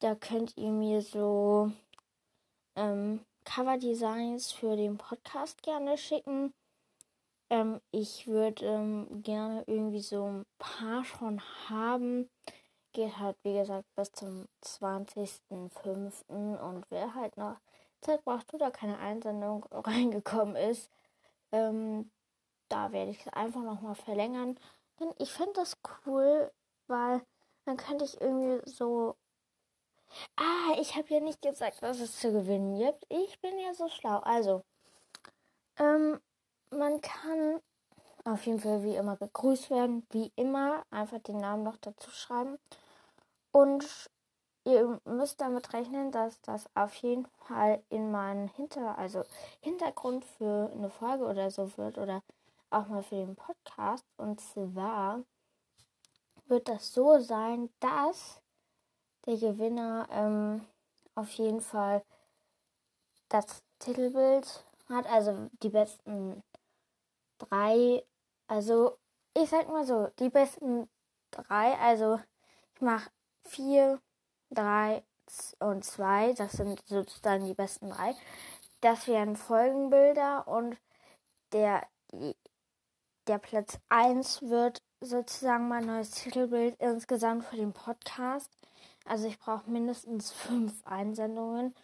da 0.00 0.14
könnt 0.14 0.56
ihr 0.56 0.70
mir 0.70 1.02
so 1.02 1.70
ähm, 2.76 3.24
Cover-Designs 3.44 4.52
für 4.52 4.76
den 4.76 4.98
Podcast 4.98 5.62
gerne 5.62 5.96
schicken. 5.98 6.52
Ähm, 7.50 7.80
ich 7.90 8.26
würde 8.26 8.64
ähm, 8.64 9.22
gerne 9.22 9.64
irgendwie 9.66 10.00
so 10.00 10.24
ein 10.24 10.46
paar 10.58 11.04
schon 11.04 11.40
haben. 11.68 12.30
Geht 12.92 13.18
halt, 13.18 13.36
wie 13.42 13.54
gesagt, 13.54 13.86
bis 13.96 14.12
zum 14.12 14.46
20.05. 14.62 16.24
Und 16.28 16.86
wer 16.90 17.14
halt 17.14 17.36
noch 17.36 17.56
Zeit 18.00 18.24
braucht 18.24 18.52
oder 18.54 18.70
keine 18.70 18.98
Einsendung 18.98 19.64
reingekommen 19.70 20.56
ist, 20.56 20.90
ähm, 21.52 22.10
da 22.68 22.92
werde 22.92 23.10
ich 23.10 23.20
es 23.20 23.32
einfach 23.32 23.62
nochmal 23.62 23.94
verlängern. 23.94 24.58
Denn 25.00 25.12
ich 25.18 25.30
finde 25.30 25.54
das 25.54 25.76
cool, 26.06 26.50
weil 26.86 27.22
dann 27.64 27.76
könnte 27.76 28.04
ich 28.04 28.20
irgendwie 28.20 28.60
so. 28.70 29.16
Ah, 30.36 30.76
ich 30.80 30.94
habe 30.96 31.12
ja 31.12 31.20
nicht 31.20 31.42
gesagt, 31.42 31.82
was 31.82 31.98
es 32.00 32.20
zu 32.20 32.30
gewinnen 32.32 32.78
gibt. 32.78 33.04
Ich 33.08 33.40
bin 33.40 33.58
ja 33.58 33.74
so 33.74 33.88
schlau. 33.88 34.18
Also, 34.20 34.62
ähm, 35.78 36.20
man 36.70 37.00
kann 37.00 37.60
auf 38.24 38.46
jeden 38.46 38.60
Fall 38.60 38.82
wie 38.84 38.96
immer 38.96 39.16
begrüßt 39.16 39.70
werden. 39.70 40.06
Wie 40.10 40.32
immer 40.36 40.84
einfach 40.90 41.18
den 41.18 41.38
Namen 41.38 41.64
noch 41.64 41.78
dazu 41.78 42.10
schreiben. 42.10 42.58
Und 43.50 44.08
ihr 44.64 45.00
müsst 45.04 45.40
damit 45.40 45.72
rechnen, 45.72 46.10
dass 46.10 46.40
das 46.42 46.68
auf 46.74 46.94
jeden 46.96 47.26
Fall 47.46 47.82
in 47.88 48.10
meinen 48.10 48.48
Hinter, 48.48 48.98
also 48.98 49.24
Hintergrund 49.60 50.24
für 50.24 50.70
eine 50.72 50.90
Folge 50.90 51.24
oder 51.24 51.50
so 51.50 51.76
wird 51.76 51.98
oder 51.98 52.22
auch 52.70 52.88
mal 52.88 53.02
für 53.02 53.16
den 53.16 53.36
Podcast. 53.36 54.04
Und 54.16 54.40
zwar 54.40 55.22
wird 56.46 56.68
das 56.68 56.92
so 56.92 57.18
sein, 57.20 57.70
dass 57.80 58.40
der 59.26 59.36
Gewinner 59.36 60.06
ähm, 60.10 60.66
auf 61.14 61.30
jeden 61.32 61.60
Fall 61.60 62.04
das 63.28 63.62
Titelbild 63.78 64.64
hat, 64.88 65.06
also 65.06 65.48
die 65.62 65.70
besten 65.70 66.42
drei, 67.38 68.04
also 68.46 68.98
ich 69.36 69.48
sag 69.48 69.68
mal 69.68 69.84
so, 69.84 70.08
die 70.18 70.28
besten 70.28 70.88
drei, 71.30 71.74
also 71.78 72.20
ich 72.74 72.80
mache 72.80 73.10
vier, 73.42 74.00
drei 74.50 75.02
und 75.58 75.84
zwei, 75.84 76.32
das 76.34 76.52
sind 76.52 76.80
sozusagen 76.86 77.46
die 77.46 77.54
besten 77.54 77.90
drei. 77.90 78.14
Das 78.80 79.08
wären 79.08 79.36
Folgenbilder 79.36 80.46
und 80.46 80.76
der, 81.52 81.86
der 83.26 83.38
Platz 83.38 83.78
1 83.88 84.42
wird 84.42 84.82
sozusagen 85.00 85.68
mein 85.68 85.86
neues 85.86 86.10
Titelbild 86.10 86.76
insgesamt 86.80 87.44
für 87.44 87.56
den 87.56 87.72
Podcast. 87.72 88.50
Also 89.04 89.28
ich 89.28 89.38
brauche 89.38 89.70
mindestens 89.70 90.32
fünf 90.32 90.86
Einsendungen. 90.86 91.74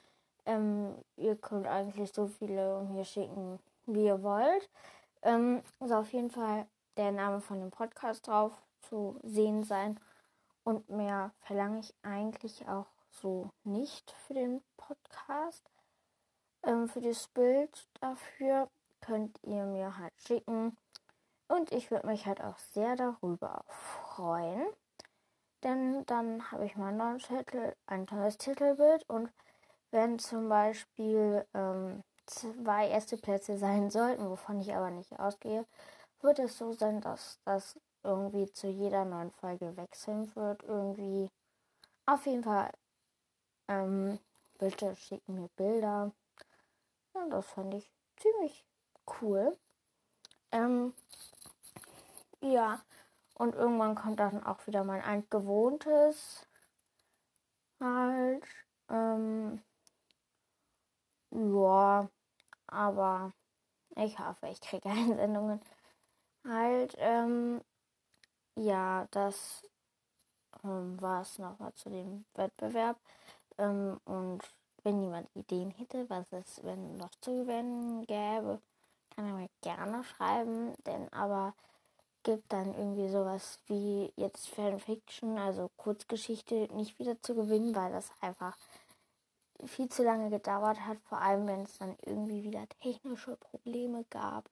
Ähm, 0.47 0.95
ihr 1.17 1.37
könnt 1.37 1.67
eigentlich 1.67 2.13
so 2.13 2.27
viele 2.27 2.83
mir 2.91 3.05
schicken, 3.05 3.59
wie 3.87 4.07
ihr 4.07 4.23
wollt. 4.23 4.71
Ähm, 5.23 5.63
soll 5.81 5.99
auf 5.99 6.13
jeden 6.13 6.31
Fall 6.31 6.67
der 6.97 7.13
Name 7.13 7.41
von 7.41 7.61
dem 7.61 7.71
Podcast 7.71 8.27
drauf 8.27 8.53
zu 8.81 9.19
sehen 9.23 9.65
sein. 9.65 10.01
Und 10.65 10.89
mehr 10.89 11.33
verlange 11.41 11.81
ich 11.81 11.95
eigentlich 12.03 12.67
auch 12.69 12.87
so 13.11 13.51
nicht 13.65 14.11
für 14.27 14.35
den 14.35 14.63
Podcast. 14.77 15.71
Ähm, 16.63 16.89
für 16.89 17.01
das 17.01 17.29
Bild 17.29 17.89
dafür 18.01 18.69
könnt 19.01 19.39
ihr 19.43 19.65
mir 19.65 19.97
halt 19.97 20.13
schicken. 20.27 20.77
Und 21.51 21.73
ich 21.73 21.91
würde 21.91 22.07
mich 22.07 22.27
halt 22.27 22.41
auch 22.41 22.59
sehr 22.59 22.95
darüber 22.95 23.65
freuen. 23.67 24.69
Denn 25.65 26.07
dann 26.07 26.53
habe 26.53 26.65
ich 26.65 26.77
mal 26.77 26.93
neuen 26.93 27.19
Titel, 27.19 27.75
ein 27.87 28.07
tolles 28.07 28.39
Titelbild. 28.39 29.03
Und 29.09 29.33
wenn 29.91 30.21
zum 30.21 30.49
Beispiel 30.49 31.45
ähm, 31.53 32.05
zwei 32.27 32.87
erste 32.89 33.17
Plätze 33.17 33.59
sein 33.59 33.91
sollten, 33.91 34.31
wovon 34.31 34.61
ich 34.61 34.73
aber 34.73 34.93
nicht 34.93 35.19
ausgehe, 35.19 35.67
wird 36.21 36.39
es 36.39 36.57
so 36.57 36.73
sein, 36.73 37.01
dass 37.01 37.41
das 37.45 37.77
irgendwie 38.05 38.53
zu 38.53 38.69
jeder 38.69 39.05
neuen 39.05 39.33
Folge 39.33 39.77
wechseln 39.77 40.33
wird. 40.37 40.63
Irgendwie. 40.63 41.29
Auf 42.07 42.27
jeden 42.27 42.45
Fall. 42.45 42.71
Ähm, 43.67 44.21
bitte 44.57 44.95
schicken 44.95 45.35
mir 45.35 45.49
Bilder. 45.57 46.13
Ja, 47.13 47.27
das 47.29 47.47
fand 47.47 47.75
ich 47.75 47.91
ziemlich 48.19 48.65
cool. 49.21 49.59
Ähm, 50.53 50.95
ja. 52.43 52.81
Und 53.35 53.55
irgendwann 53.55 53.95
kommt 53.95 54.21
dann 54.21 54.45
auch 54.45 54.67
wieder 54.67 54.85
mein 54.85 55.03
altgewohntes. 55.03 56.47
Halt. 57.81 58.45
Ähm, 58.91 59.63
ja. 61.31 62.09
Aber 62.67 63.33
ich 63.97 64.19
hoffe, 64.19 64.49
ich 64.49 64.61
kriege 64.61 64.89
Einsendungen. 64.89 65.61
Halt, 66.45 66.95
ähm, 66.99 67.61
ja, 68.57 69.07
das 69.11 69.63
ähm, 70.65 71.01
war 71.01 71.23
es 71.23 71.39
nochmal 71.39 71.73
zu 71.75 71.91
dem 71.91 72.25
Wettbewerb. 72.35 72.99
Ähm, 73.59 74.01
und 74.05 74.43
wenn 74.83 75.03
jemand 75.03 75.29
Ideen 75.35 75.71
hätte, 75.73 76.09
was 76.09 76.33
es 76.33 76.63
wenn 76.65 76.97
noch 76.97 77.11
zu 77.21 77.45
gewinnen 77.45 78.07
gäbe, 78.07 78.61
kann 79.15 79.27
er 79.27 79.35
mir 79.35 79.51
gerne 79.61 80.05
schreiben. 80.05 80.75
Denn 80.87 81.13
aber 81.13 81.55
gibt 82.23 82.53
dann 82.53 82.75
irgendwie 82.75 83.09
sowas 83.09 83.59
wie 83.67 84.13
jetzt 84.17 84.49
Fanfiction, 84.49 85.39
also 85.39 85.71
Kurzgeschichte, 85.77 86.69
nicht 86.75 86.99
wieder 86.99 87.21
zu 87.23 87.35
gewinnen, 87.35 87.75
weil 87.75 87.93
das 87.93 88.11
einfach 88.21 88.57
viel 89.67 89.89
zu 89.89 90.03
lange 90.03 90.31
gedauert 90.31 90.81
hat, 90.87 90.99
vor 91.03 91.21
allem 91.21 91.47
wenn 91.47 91.63
es 91.63 91.79
dann 91.79 91.97
irgendwie 92.05 92.43
wieder 92.45 92.67
technische 92.81 93.37
Probleme 93.37 94.05
gab, 94.11 94.49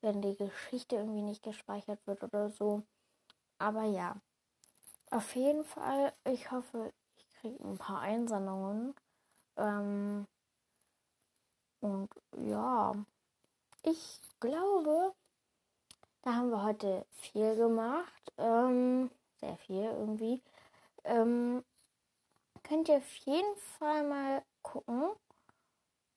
wenn 0.00 0.22
die 0.22 0.36
Geschichte 0.36 0.96
irgendwie 0.96 1.22
nicht 1.22 1.42
gespeichert 1.42 2.04
wird 2.06 2.22
oder 2.24 2.50
so. 2.50 2.82
Aber 3.58 3.84
ja, 3.84 4.16
auf 5.10 5.34
jeden 5.36 5.64
Fall, 5.64 6.12
ich 6.24 6.50
hoffe, 6.50 6.92
ich 7.16 7.32
kriege 7.34 7.62
ein 7.62 7.78
paar 7.78 8.00
Einsendungen. 8.00 8.94
Ähm, 9.56 10.26
und 11.80 12.08
ja, 12.38 12.94
ich 13.82 14.20
glaube, 14.40 15.14
da 16.22 16.34
haben 16.34 16.50
wir 16.50 16.62
heute 16.62 17.04
viel 17.10 17.56
gemacht. 17.56 18.32
Ähm, 18.38 19.10
sehr 19.40 19.56
viel 19.58 19.82
irgendwie. 19.82 20.42
Ähm, 21.04 21.64
könnt 22.62 22.88
ihr 22.88 22.98
auf 22.98 23.14
jeden 23.16 23.56
Fall 23.56 24.06
mal 24.06 24.44
gucken, 24.62 25.10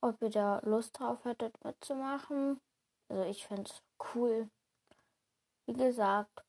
ob 0.02 0.22
ihr 0.22 0.30
da 0.30 0.60
Lust 0.63 1.00
drauf 1.00 1.26
hättet 1.26 1.62
mitzumachen. 1.63 2.62
Also 3.10 3.24
ich 3.24 3.46
fände 3.48 3.70
es 3.70 3.82
cool. 4.13 4.50
Wie 5.65 5.74
gesagt. 5.74 6.44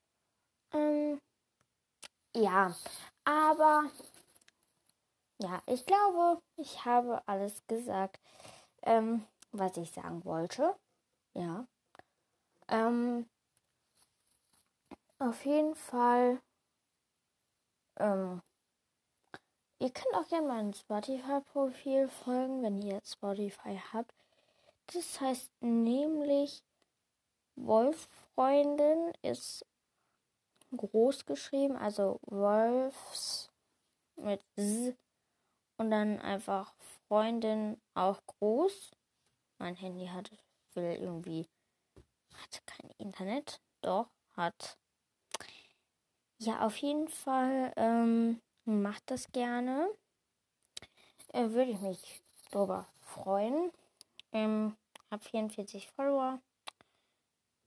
Ähm, 0.73 1.19
ja, 2.35 2.75
aber 3.25 3.91
ja, 5.39 5.63
ich 5.67 5.87
glaube, 5.87 6.43
ich 6.57 6.85
habe 6.85 7.23
alles 7.27 7.63
gesagt, 7.67 8.21
ähm, 8.83 9.25
was 9.53 9.77
ich 9.79 9.91
sagen 9.93 10.25
wollte. 10.25 10.77
Ja. 11.35 11.67
Ähm, 12.69 13.27
auf 15.19 15.45
jeden 15.45 15.75
Fall 15.75 16.41
ähm, 17.99 18.43
Ihr 19.79 19.91
könnt 19.91 20.15
auch 20.15 20.27
gerne 20.29 20.49
meinem 20.49 20.73
Spotify-Profil 20.73 22.09
folgen, 22.09 22.63
wenn 22.63 22.81
ihr 22.81 22.95
jetzt 22.95 23.13
Spotify 23.13 23.79
habt. 23.93 24.15
Das 24.87 25.21
heißt 25.21 25.53
nämlich 25.61 26.63
Wolffreundin 27.57 29.13
ist 29.21 29.67
groß 30.75 31.27
geschrieben, 31.27 31.77
also 31.77 32.21
Wolfs 32.23 33.51
mit 34.17 34.41
S 34.57 34.95
und 35.77 35.91
dann 35.91 36.21
einfach 36.21 36.75
Freundin 37.07 37.79
auch 37.93 38.23
groß. 38.27 38.93
Mein 39.59 39.77
Handy 39.77 40.07
hat 40.07 40.31
will 40.73 40.97
irgendwie 40.97 41.49
hat 42.33 42.63
kein 42.67 42.91
Internet, 42.99 43.61
doch 43.83 44.09
hat. 44.37 44.79
Ja, 46.39 46.67
auf 46.67 46.77
jeden 46.77 47.09
Fall 47.09 47.73
ähm, 47.77 48.41
macht 48.65 49.11
das 49.11 49.33
gerne. 49.33 49.89
Äh, 51.33 51.51
Würde 51.51 51.71
ich 51.71 51.81
mich 51.81 52.23
darüber 52.51 52.87
freuen. 53.01 53.71
Ähm, 54.33 54.77
hab 55.11 55.25
44 55.25 55.89
Follower. 55.91 56.41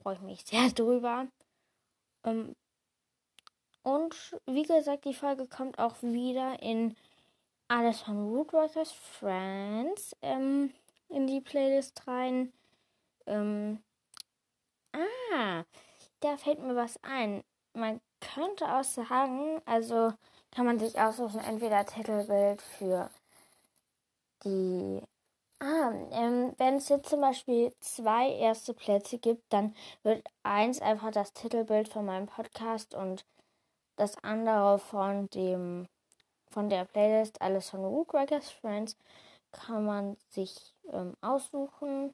Freue 0.01 0.15
ich 0.15 0.21
mich 0.21 0.41
sehr 0.45 0.69
drüber. 0.69 1.27
Ähm, 2.23 2.55
und 3.83 4.37
wie 4.45 4.63
gesagt, 4.63 5.05
die 5.05 5.13
Folge 5.13 5.47
kommt 5.47 5.79
auch 5.79 5.95
wieder 6.01 6.61
in 6.61 6.95
alles 7.67 8.01
von 8.01 8.29
Rootwalkers 8.29 8.91
Friends. 8.91 10.15
Ähm, 10.21 10.73
in 11.09 11.27
die 11.27 11.41
Playlist 11.41 12.07
rein. 12.07 12.53
Ähm, 13.25 13.81
ah, 14.93 15.63
da 16.19 16.37
fällt 16.37 16.59
mir 16.59 16.75
was 16.75 17.01
ein. 17.03 17.43
Man 17.73 18.01
könnte 18.19 18.65
auch 18.65 18.83
sagen, 18.83 19.61
also 19.65 20.13
kann 20.51 20.65
man 20.65 20.79
sich 20.79 20.99
aussuchen, 20.99 21.39
entweder 21.41 21.85
Titelbild 21.85 22.61
für 22.61 23.09
die. 24.43 25.01
Ah, 25.61 25.91
ähm, 26.11 26.53
wenn 26.57 26.75
es 26.75 26.87
jetzt 26.87 27.09
zum 27.09 27.19
Beispiel 27.21 27.73
zwei 27.81 28.31
erste 28.31 28.73
Plätze 28.73 29.17
gibt, 29.17 29.51
dann 29.51 29.75
wird 30.03 30.25
eins 30.43 30.81
einfach 30.81 31.11
das 31.11 31.33
Titelbild 31.33 31.89
von 31.89 32.05
meinem 32.05 32.27
Podcast 32.27 32.95
und 32.95 33.25
das 33.97 34.17
andere 34.23 34.79
von 34.79 35.29
dem 35.31 35.87
von 36.49 36.69
der 36.69 36.85
Playlist 36.85 37.41
Alles 37.41 37.69
von 37.69 37.81
Woodwalkers 37.81 38.49
Friends 38.49 38.97
kann 39.51 39.85
man 39.85 40.17
sich 40.29 40.75
ähm, 40.91 41.15
aussuchen. 41.21 42.13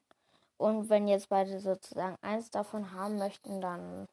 Und 0.58 0.88
wenn 0.88 1.08
jetzt 1.08 1.28
beide 1.28 1.60
sozusagen 1.60 2.16
eins 2.22 2.50
davon 2.50 2.92
haben 2.92 3.18
möchten, 3.18 3.60
dann 3.60 4.06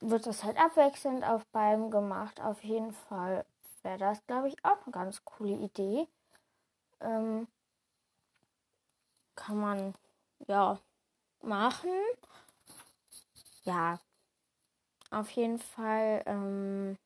wird 0.00 0.26
das 0.26 0.44
halt 0.44 0.56
abwechselnd 0.56 1.24
auf 1.24 1.46
beiden 1.46 1.90
gemacht. 1.90 2.40
Auf 2.40 2.62
jeden 2.62 2.92
Fall 2.92 3.44
wäre 3.82 3.98
das, 3.98 4.24
glaube 4.26 4.48
ich, 4.48 4.64
auch 4.64 4.82
eine 4.84 4.92
ganz 4.92 5.24
coole 5.24 5.54
Idee. 5.54 6.06
Ähm, 7.00 7.48
kann 9.34 9.58
man 9.58 9.94
ja 10.46 10.78
machen. 11.42 11.90
Ja, 13.64 13.98
auf 15.10 15.30
jeden 15.30 15.58
Fall 15.58 16.22
ähm, 16.26 16.98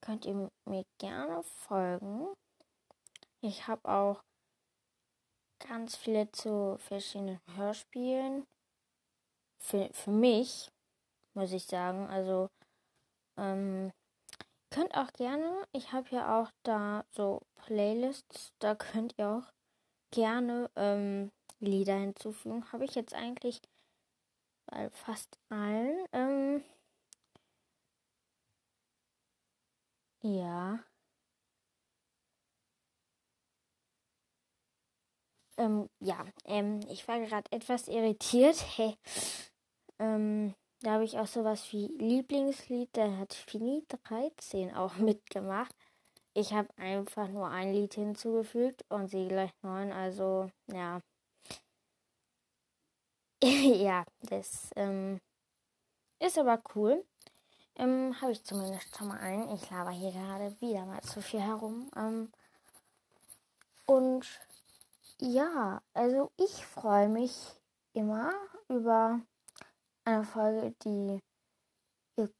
könnt 0.00 0.24
ihr 0.24 0.50
mir 0.64 0.84
gerne 0.98 1.42
folgen. 1.42 2.28
Ich 3.40 3.66
habe 3.66 3.88
auch 3.88 4.22
ganz 5.58 5.96
viele 5.96 6.30
zu 6.32 6.76
verschiedenen 6.78 7.40
Hörspielen. 7.56 8.46
Für, 9.58 9.90
für 9.92 10.10
mich, 10.10 10.70
muss 11.40 11.52
ich 11.52 11.64
sagen. 11.64 12.06
Also, 12.08 12.50
ähm, 13.38 13.92
könnt 14.70 14.94
auch 14.96 15.12
gerne, 15.14 15.66
ich 15.72 15.92
habe 15.92 16.08
ja 16.10 16.40
auch 16.40 16.50
da 16.64 17.04
so 17.10 17.42
Playlists, 17.56 18.52
da 18.60 18.74
könnt 18.74 19.14
ihr 19.18 19.28
auch 19.28 19.52
gerne 20.12 20.70
ähm, 20.76 21.32
Lieder 21.60 21.96
hinzufügen. 21.96 22.70
Habe 22.72 22.84
ich 22.84 22.94
jetzt 22.94 23.14
eigentlich 23.14 23.60
bei 24.66 24.90
fast 24.90 25.38
allen. 25.50 26.04
Ähm, 26.12 26.64
ja. 30.22 30.80
Ähm, 35.58 35.88
ja, 36.00 36.24
ähm, 36.46 36.80
ich 36.90 37.06
war 37.08 37.20
gerade 37.20 37.50
etwas 37.52 37.88
irritiert. 37.88 38.56
Hey. 38.76 38.96
ähm, 39.98 40.54
da 40.82 40.92
habe 40.92 41.04
ich 41.04 41.18
auch 41.18 41.26
sowas 41.26 41.72
wie 41.72 41.86
Lieblingslied, 41.98 42.88
da 42.92 43.16
hat 43.18 43.34
Fini 43.34 43.84
13 43.88 44.74
auch 44.74 44.94
mitgemacht. 44.96 45.74
Ich 46.32 46.52
habe 46.52 46.68
einfach 46.76 47.28
nur 47.28 47.48
ein 47.48 47.72
Lied 47.72 47.94
hinzugefügt 47.94 48.84
und 48.88 49.08
sie 49.08 49.28
gleich 49.28 49.50
neun, 49.62 49.92
also 49.92 50.50
ja. 50.68 51.02
ja, 53.42 54.04
das 54.22 54.70
ähm, 54.76 55.20
ist 56.18 56.38
aber 56.38 56.62
cool. 56.74 57.04
Ähm, 57.76 58.14
habe 58.20 58.32
ich 58.32 58.44
zumindest 58.44 58.96
schon 58.96 59.08
mal 59.08 59.18
einen. 59.18 59.48
Ich 59.54 59.70
laber 59.70 59.90
hier 59.90 60.12
gerade 60.12 60.54
wieder 60.60 60.84
mal 60.84 61.00
zu 61.02 61.22
viel 61.22 61.40
herum. 61.40 61.90
Ähm, 61.96 62.30
und 63.86 64.26
ja, 65.18 65.82
also 65.94 66.30
ich 66.36 66.64
freue 66.66 67.08
mich 67.08 67.34
immer 67.92 68.32
über 68.68 69.20
eine 70.04 70.24
Folge, 70.24 70.74
die 70.84 71.20
ihr 72.16 72.30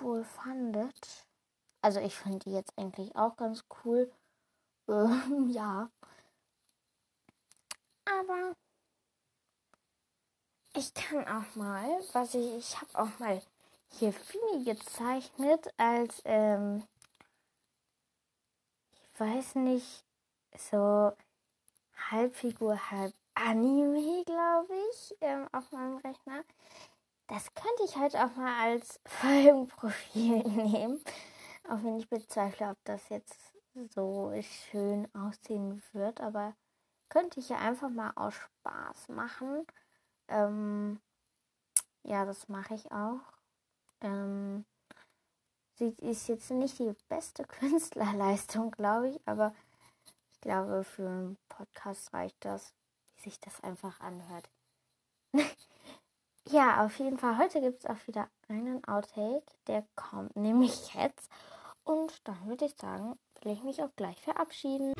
cool 0.00 0.24
fandet. 0.24 1.26
Also 1.82 2.00
ich 2.00 2.14
finde 2.14 2.40
die 2.40 2.52
jetzt 2.52 2.76
eigentlich 2.76 3.14
auch 3.16 3.36
ganz 3.36 3.64
cool. 3.84 4.10
Ähm, 4.88 5.50
ja. 5.50 5.88
Aber 8.06 8.56
ich 10.74 10.92
kann 10.94 11.28
auch 11.28 11.54
mal, 11.54 11.86
was 12.12 12.34
ich, 12.34 12.56
ich 12.56 12.80
habe 12.80 12.98
auch 12.98 13.18
mal 13.20 13.40
hier 13.90 14.12
Fini 14.12 14.64
gezeichnet 14.64 15.72
als, 15.76 16.22
ähm, 16.24 16.82
ich 18.92 19.20
weiß 19.20 19.54
nicht, 19.56 20.04
so 20.56 21.12
Halbfigur, 22.10 22.90
halb 22.90 23.14
Anime, 23.34 24.24
glaube 24.24 24.74
ich, 24.90 25.16
ähm, 25.20 25.48
auf 25.52 25.70
meinem 25.72 25.98
Rechner. 25.98 26.44
Das 27.30 27.54
könnte 27.54 27.84
ich 27.84 27.96
halt 27.96 28.16
auch 28.16 28.34
mal 28.34 28.70
als 28.70 28.98
Folgenprofil 29.06 30.42
nehmen. 30.42 31.00
Auch 31.68 31.80
wenn 31.84 31.98
ich 31.98 32.08
bezweifle, 32.08 32.70
ob 32.70 32.78
das 32.82 33.08
jetzt 33.08 33.54
so 33.94 34.32
schön 34.42 35.06
aussehen 35.14 35.80
wird. 35.92 36.20
Aber 36.20 36.56
könnte 37.08 37.38
ich 37.38 37.48
ja 37.48 37.58
einfach 37.58 37.88
mal 37.88 38.10
aus 38.16 38.34
Spaß 38.34 39.10
machen. 39.10 39.64
Ähm, 40.26 41.00
ja, 42.02 42.24
das 42.24 42.48
mache 42.48 42.74
ich 42.74 42.90
auch. 42.90 43.20
Ähm, 44.00 44.64
sie 45.74 45.94
ist 45.98 46.26
jetzt 46.26 46.50
nicht 46.50 46.80
die 46.80 46.96
beste 47.08 47.44
Künstlerleistung, 47.60 48.72
glaube 48.72 49.10
ich, 49.10 49.20
aber 49.24 49.54
ich 50.32 50.40
glaube, 50.40 50.82
für 50.82 51.06
einen 51.06 51.38
Podcast 51.48 52.12
reicht 52.12 52.44
das, 52.44 52.74
wie 53.14 53.22
sich 53.22 53.38
das 53.38 53.60
einfach 53.62 54.00
anhört. 54.00 54.50
ja, 56.48 56.84
auf 56.84 56.98
jeden 56.98 57.18
Fall, 57.18 57.38
heute 57.38 57.60
gibt 57.60 57.80
es 57.80 57.86
auch 57.86 58.06
wieder 58.06 58.28
einen 58.48 58.82
Outtake, 58.86 59.44
der 59.66 59.84
kommt 59.94 60.34
nämlich 60.36 60.94
jetzt. 60.94 61.30
Und 61.84 62.26
dann 62.26 62.46
würde 62.46 62.66
ich 62.66 62.76
sagen, 62.76 63.18
will 63.42 63.52
ich 63.52 63.62
mich 63.62 63.82
auch 63.82 63.94
gleich 63.96 64.20
verabschieden. 64.20 64.92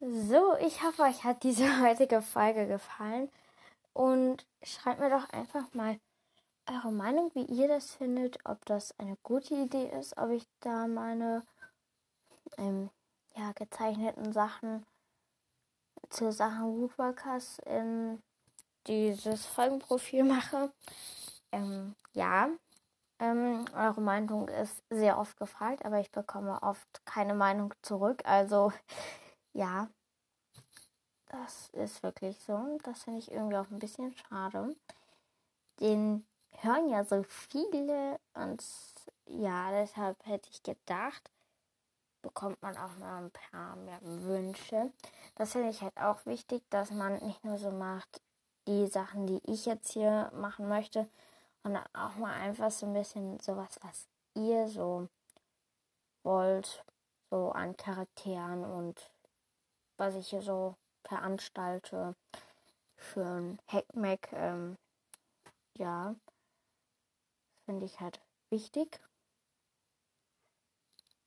So, 0.00 0.56
ich 0.60 0.82
hoffe, 0.82 1.02
euch 1.02 1.24
hat 1.24 1.42
diese 1.42 1.80
heutige 1.82 2.22
Folge 2.22 2.66
gefallen. 2.66 3.30
Und 3.92 4.46
schreibt 4.62 5.00
mir 5.00 5.10
doch 5.10 5.28
einfach 5.30 5.74
mal 5.74 5.98
eure 6.68 6.92
Meinung, 6.92 7.30
wie 7.34 7.44
ihr 7.44 7.66
das 7.66 7.94
findet, 7.94 8.38
ob 8.44 8.64
das 8.66 8.96
eine 8.98 9.16
gute 9.22 9.54
Idee 9.54 9.90
ist, 9.98 10.16
ob 10.16 10.30
ich 10.30 10.46
da 10.60 10.86
meine 10.86 11.44
ähm, 12.58 12.90
ja, 13.34 13.52
gezeichneten 13.52 14.32
Sachen 14.32 14.86
zu 16.08 16.32
Sachen 16.32 16.80
Woodwalkers 16.80 17.58
in 17.60 18.22
dieses 18.86 19.46
Folgenprofil 19.46 20.24
mache. 20.24 20.72
Ähm, 21.52 21.94
ja, 22.12 22.48
ähm, 23.18 23.64
eure 23.74 24.00
Meinung 24.00 24.48
ist 24.48 24.82
sehr 24.88 25.18
oft 25.18 25.36
gefragt, 25.36 25.84
aber 25.84 26.00
ich 26.00 26.10
bekomme 26.10 26.62
oft 26.62 27.04
keine 27.04 27.34
Meinung 27.34 27.74
zurück. 27.82 28.22
Also 28.24 28.72
ja, 29.52 29.88
das 31.26 31.68
ist 31.70 32.02
wirklich 32.02 32.38
so. 32.40 32.78
Das 32.82 33.04
finde 33.04 33.18
ich 33.20 33.30
irgendwie 33.30 33.56
auch 33.56 33.70
ein 33.70 33.78
bisschen 33.78 34.14
schade. 34.14 34.74
Den 35.80 36.26
hören 36.62 36.88
ja 36.88 37.04
so 37.04 37.22
viele 37.24 38.18
und 38.34 38.64
ja, 39.26 39.70
deshalb 39.70 40.24
hätte 40.26 40.50
ich 40.50 40.62
gedacht, 40.62 41.30
bekommt 42.22 42.60
man 42.62 42.76
auch 42.76 42.96
mal 42.98 43.24
ein 43.24 43.30
paar 43.30 43.76
mehr 43.76 44.00
Wünsche. 44.02 44.92
Das 45.34 45.52
finde 45.52 45.70
ich 45.70 45.82
halt 45.82 45.96
auch 45.96 46.24
wichtig, 46.26 46.62
dass 46.70 46.90
man 46.90 47.14
nicht 47.24 47.44
nur 47.44 47.58
so 47.58 47.70
macht, 47.70 48.22
die 48.66 48.86
Sachen, 48.86 49.26
die 49.26 49.40
ich 49.44 49.66
jetzt 49.66 49.92
hier 49.92 50.30
machen 50.34 50.68
möchte, 50.68 51.08
sondern 51.62 51.84
auch 51.92 52.16
mal 52.16 52.32
einfach 52.32 52.70
so 52.70 52.86
ein 52.86 52.92
bisschen 52.92 53.40
sowas, 53.40 53.78
was 53.82 54.08
ihr 54.34 54.68
so 54.68 55.08
wollt, 56.22 56.84
so 57.30 57.50
an 57.52 57.76
Charakteren 57.76 58.64
und 58.64 59.10
was 59.96 60.14
ich 60.14 60.28
hier 60.28 60.42
so 60.42 60.76
veranstalte 61.04 62.14
für 62.96 63.24
ein 63.24 63.58
Hackmack. 63.66 64.32
Ähm, 64.32 64.76
ja, 65.76 66.14
finde 67.64 67.86
ich 67.86 68.00
halt 68.00 68.20
wichtig, 68.50 69.00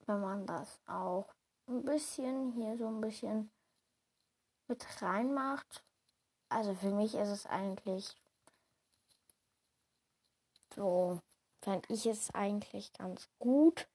wenn 0.07 0.21
man 0.21 0.45
das 0.45 0.79
auch 0.87 1.27
ein 1.67 1.83
bisschen 1.83 2.51
hier 2.53 2.77
so 2.77 2.87
ein 2.87 3.01
bisschen 3.01 3.51
mit 4.67 4.85
reinmacht. 5.01 5.83
Also 6.49 6.75
für 6.75 6.91
mich 6.91 7.15
ist 7.15 7.29
es 7.29 7.45
eigentlich 7.45 8.15
so, 10.75 11.19
fände 11.61 11.93
ich 11.93 12.05
es 12.05 12.33
eigentlich 12.33 12.93
ganz 12.93 13.29
gut, 13.39 13.87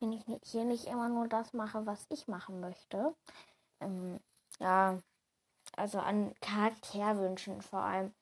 wenn 0.00 0.12
ich 0.12 0.24
hier 0.42 0.64
nicht 0.64 0.86
immer 0.86 1.08
nur 1.08 1.28
das 1.28 1.52
mache, 1.52 1.86
was 1.86 2.06
ich 2.08 2.26
machen 2.28 2.60
möchte. 2.60 3.14
Ähm, 3.80 4.20
ja, 4.58 4.98
also 5.76 5.98
an 5.98 6.34
Charakterwünschen 6.40 7.62
vor 7.62 7.80
allem. 7.80 8.14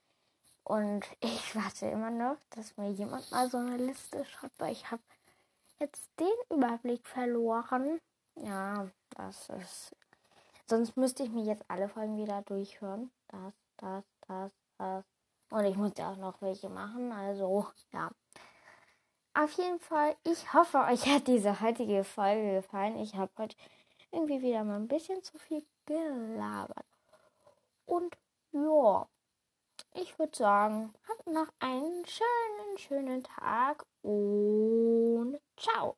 Und 0.65 1.05
ich 1.21 1.55
warte 1.57 1.87
immer 1.87 2.11
noch, 2.11 2.37
dass 2.51 2.77
mir 2.77 2.91
jemand 2.91 3.31
mal 3.31 3.49
so 3.51 3.59
eine 3.59 3.77
Liste 3.77 4.25
schreibt, 4.25 4.59
weil 4.61 4.73
ich 4.73 4.91
habe 4.91 5.03
jetzt 5.81 6.11
den 6.19 6.57
Überblick 6.57 7.07
verloren. 7.07 8.01
Ja, 8.37 8.89
das 9.17 9.49
ist. 9.49 9.97
Sonst 10.67 10.97
müsste 10.97 11.25
ich 11.25 11.31
mir 11.31 11.45
jetzt 11.45 11.65
alle 11.69 11.89
Folgen 11.89 12.17
wieder 12.17 12.43
durchhören. 12.43 13.11
Das, 13.29 13.55
das, 13.77 14.05
das, 14.29 14.53
das. 14.79 15.05
Und 15.51 15.65
ich 15.65 15.77
muss 15.77 15.93
ja 15.99 16.13
auch 16.13 16.17
noch 16.17 16.41
welche 16.41 16.69
machen. 16.69 17.11
Also, 17.11 17.67
ja. 17.93 18.11
Auf 19.35 19.53
jeden 19.53 19.81
Fall, 19.81 20.17
ich 20.25 20.53
hoffe, 20.53 20.79
euch 20.79 21.07
hat 21.07 21.27
diese 21.27 21.61
heutige 21.61 22.05
Folge 22.05 22.57
gefallen. 22.57 22.99
Ich 22.99 23.15
habe 23.15 23.31
heute 23.39 23.57
irgendwie 24.13 24.43
wieder 24.43 24.65
mal 24.65 24.77
ein 24.77 24.89
bisschen 24.89 25.23
zu 25.23 25.39
viel 25.39 25.65
gelabert. 25.87 26.87
Und 27.87 28.17
ja, 28.53 29.09
ich 29.95 30.19
würde 30.19 30.37
sagen, 30.37 30.93
habt 31.09 31.27
noch 31.27 31.49
einen 31.59 32.05
schönen, 32.07 32.79
schönen 32.79 33.23
Tag 33.23 33.85
und 34.03 35.39
ciao. 35.57 35.97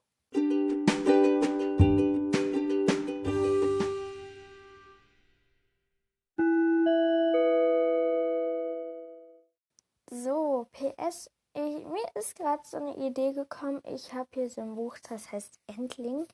So, 10.10 10.66
PS, 10.72 11.30
ich, 11.54 11.84
mir 11.86 12.06
ist 12.14 12.36
gerade 12.36 12.62
so 12.64 12.76
eine 12.76 12.96
Idee 12.96 13.32
gekommen. 13.32 13.80
Ich 13.84 14.12
habe 14.12 14.28
hier 14.34 14.50
so 14.50 14.60
ein 14.60 14.74
Buch, 14.74 14.96
das 15.08 15.32
heißt 15.32 15.58
Endling. 15.66 16.26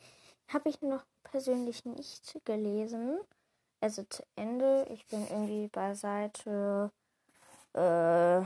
Habe 0.48 0.68
ich 0.68 0.80
noch 0.80 1.04
persönlich 1.24 1.84
nicht 1.84 2.40
gelesen. 2.44 3.18
Also 3.80 4.02
zu 4.04 4.22
Ende. 4.36 4.86
Ich 4.90 5.06
bin 5.06 5.26
irgendwie 5.28 5.68
bei 5.68 5.94
Seite 5.94 6.90
äh, 7.74 8.42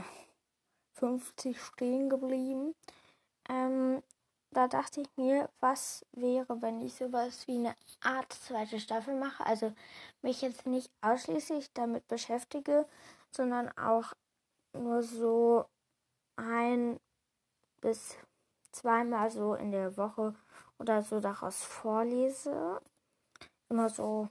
50 0.95 1.61
stehen 1.61 2.09
geblieben. 2.09 2.75
Ähm, 3.49 4.01
da 4.51 4.67
dachte 4.67 5.01
ich 5.01 5.09
mir, 5.17 5.49
was 5.59 6.05
wäre, 6.11 6.61
wenn 6.61 6.79
ich 6.81 6.93
sowas 6.93 7.47
wie 7.47 7.57
eine 7.57 7.75
Art 8.01 8.31
zweite 8.33 8.79
Staffel 8.79 9.15
mache. 9.15 9.45
Also 9.45 9.73
mich 10.21 10.41
jetzt 10.41 10.65
nicht 10.65 10.91
ausschließlich 11.01 11.73
damit 11.73 12.07
beschäftige, 12.07 12.85
sondern 13.31 13.69
auch 13.77 14.13
nur 14.73 15.01
so 15.03 15.65
ein 16.35 16.99
bis 17.81 18.15
zweimal 18.71 19.29
so 19.31 19.55
in 19.55 19.71
der 19.71 19.97
Woche 19.97 20.35
oder 20.79 21.01
so 21.01 21.19
daraus 21.19 21.63
vorlese. 21.63 22.81
Immer 23.69 23.89
so 23.89 24.29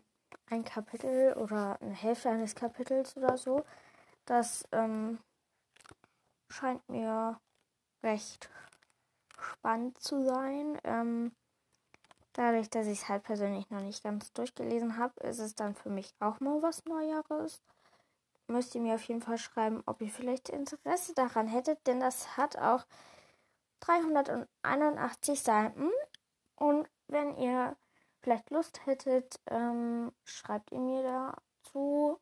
ein 0.51 0.65
Kapitel 0.65 1.35
oder 1.35 1.79
eine 1.81 1.95
Hälfte 1.95 2.31
eines 2.31 2.55
Kapitels 2.55 3.17
oder 3.17 3.37
so. 3.37 3.65
Das 4.25 4.67
ähm, 4.73 5.19
scheint 6.49 6.89
mir 6.89 7.41
recht 8.03 8.51
spannend 9.39 10.01
zu 10.01 10.25
sein. 10.25 10.79
Ähm, 10.85 11.33
dadurch, 12.33 12.71
dass 12.71 12.87
ich 12.87 13.03
es 13.03 13.09
halt 13.09 13.25
persönlich 13.25 13.69
noch 13.71 13.81
nicht 13.81 14.03
ganz 14.03 14.33
durchgelesen 14.33 14.97
habe, 14.97 15.21
ist 15.21 15.39
es 15.39 15.55
dann 15.55 15.75
für 15.75 15.91
mich 15.91 16.15
auch 16.21 16.41
mal 16.41 16.63
was 16.63 16.85
Neueres. 16.85 17.63
Müsst 18.49 18.75
ihr 18.75 18.81
mir 18.81 18.95
auf 18.95 19.05
jeden 19.05 19.23
Fall 19.23 19.39
schreiben, 19.39 19.83
ob 19.87 20.01
ihr 20.01 20.11
vielleicht 20.11 20.49
Interesse 20.49 21.15
daran 21.15 21.47
hättet, 21.47 21.87
denn 21.87 22.01
das 22.01 22.37
hat 22.37 22.57
auch 22.59 22.87
381 23.81 25.41
Seiten. 25.43 25.91
Und 26.57 26.89
wenn 27.09 27.37
ihr 27.37 27.77
vielleicht 28.21 28.51
Lust 28.51 28.87
hättet, 28.87 29.41
ähm, 29.47 30.13
schreibt 30.25 30.71
ihr 30.71 30.81
mir 30.81 31.03
dazu 31.03 32.21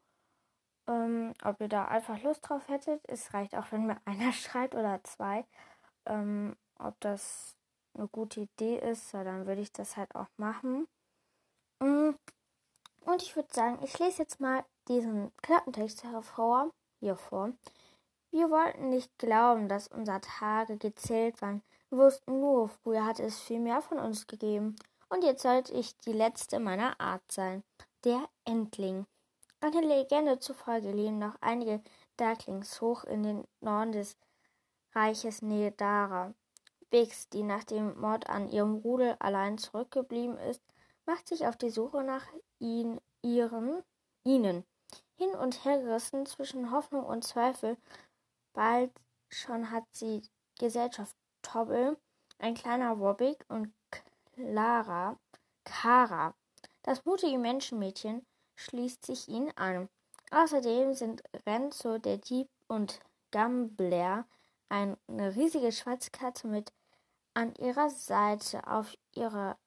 ähm, 0.86 1.34
ob 1.44 1.60
ihr 1.60 1.68
da 1.68 1.86
einfach 1.86 2.22
Lust 2.22 2.48
drauf 2.48 2.68
hättet. 2.68 3.00
Es 3.08 3.32
reicht 3.34 3.54
auch, 3.54 3.70
wenn 3.70 3.86
mir 3.86 4.00
einer 4.04 4.32
schreibt 4.32 4.74
oder 4.74 5.02
zwei. 5.04 5.44
Ähm, 6.06 6.56
ob 6.78 6.98
das 7.00 7.56
eine 7.94 8.08
gute 8.08 8.40
Idee 8.40 8.78
ist, 8.78 9.12
ja, 9.12 9.24
dann 9.24 9.46
würde 9.46 9.60
ich 9.60 9.72
das 9.72 9.96
halt 9.96 10.14
auch 10.14 10.28
machen. 10.36 10.86
Mm, 11.80 12.10
und 13.04 13.22
ich 13.22 13.34
würde 13.36 13.52
sagen, 13.52 13.78
ich 13.82 13.98
lese 13.98 14.22
jetzt 14.22 14.40
mal 14.40 14.64
diesen 14.88 15.32
Klappentext 15.42 16.04
hervor, 16.04 16.70
hier 17.00 17.16
vor. 17.16 17.52
Wir 18.32 18.50
wollten 18.50 18.90
nicht 18.90 19.10
glauben, 19.18 19.68
dass 19.68 19.88
unsere 19.88 20.20
Tage 20.20 20.76
gezählt 20.76 21.42
waren. 21.42 21.62
Wir 21.88 21.98
wussten 21.98 22.38
nur, 22.40 22.68
früher 22.68 23.04
hatte 23.04 23.24
es 23.24 23.40
viel 23.40 23.58
mehr 23.58 23.82
von 23.82 23.98
uns 23.98 24.26
gegeben. 24.26 24.76
Und 25.08 25.24
jetzt 25.24 25.42
sollte 25.42 25.72
ich 25.72 25.96
die 25.98 26.12
letzte 26.12 26.60
meiner 26.60 27.00
Art 27.00 27.22
sein. 27.30 27.64
Der 28.04 28.28
Endling. 28.44 29.06
Einer 29.62 29.82
Legende 29.82 30.38
zufolge 30.38 30.90
leben 30.90 31.18
noch 31.18 31.36
einige 31.42 31.82
Darklings 32.16 32.80
hoch 32.80 33.04
in 33.04 33.22
den 33.22 33.44
Norden 33.60 33.92
des 33.92 34.16
Reiches 34.94 35.42
Nedara. 35.42 36.32
Bix, 36.88 37.28
die 37.28 37.42
nach 37.42 37.64
dem 37.64 37.98
Mord 38.00 38.28
an 38.28 38.48
ihrem 38.48 38.76
Rudel 38.76 39.16
allein 39.20 39.58
zurückgeblieben 39.58 40.38
ist, 40.38 40.62
macht 41.04 41.28
sich 41.28 41.46
auf 41.46 41.56
die 41.56 41.70
Suche 41.70 42.02
nach 42.02 42.26
ihn, 42.58 43.00
ihren, 43.22 43.82
ihnen. 44.24 44.64
Hin 45.16 45.30
und 45.30 45.64
her 45.64 45.78
gerissen 45.78 46.24
zwischen 46.24 46.70
Hoffnung 46.72 47.04
und 47.04 47.22
Zweifel. 47.22 47.76
Bald 48.54 48.90
schon 49.28 49.70
hat 49.70 49.84
sie 49.92 50.22
Gesellschaft 50.58 51.14
Tobble, 51.42 51.98
ein 52.38 52.54
kleiner 52.54 52.98
Wobbig 52.98 53.44
und 53.48 53.72
Clara, 54.32 55.18
Kara, 55.64 56.34
das 56.82 57.04
mutige 57.04 57.38
Menschenmädchen, 57.38 58.26
schließt 58.60 59.04
sich 59.06 59.28
ihnen 59.28 59.56
an. 59.56 59.88
Außerdem 60.30 60.94
sind 60.94 61.22
Renzo 61.46 61.98
der 61.98 62.18
Dieb 62.18 62.48
und 62.68 63.00
Gambler 63.30 64.26
eine 64.68 64.96
riesige 65.34 65.72
Schwarzkatze 65.72 66.46
mit 66.46 66.72
an 67.34 67.54
ihrer 67.56 67.90
Seite. 67.90 68.66
Auf 68.66 68.96
ihrer 69.14 69.58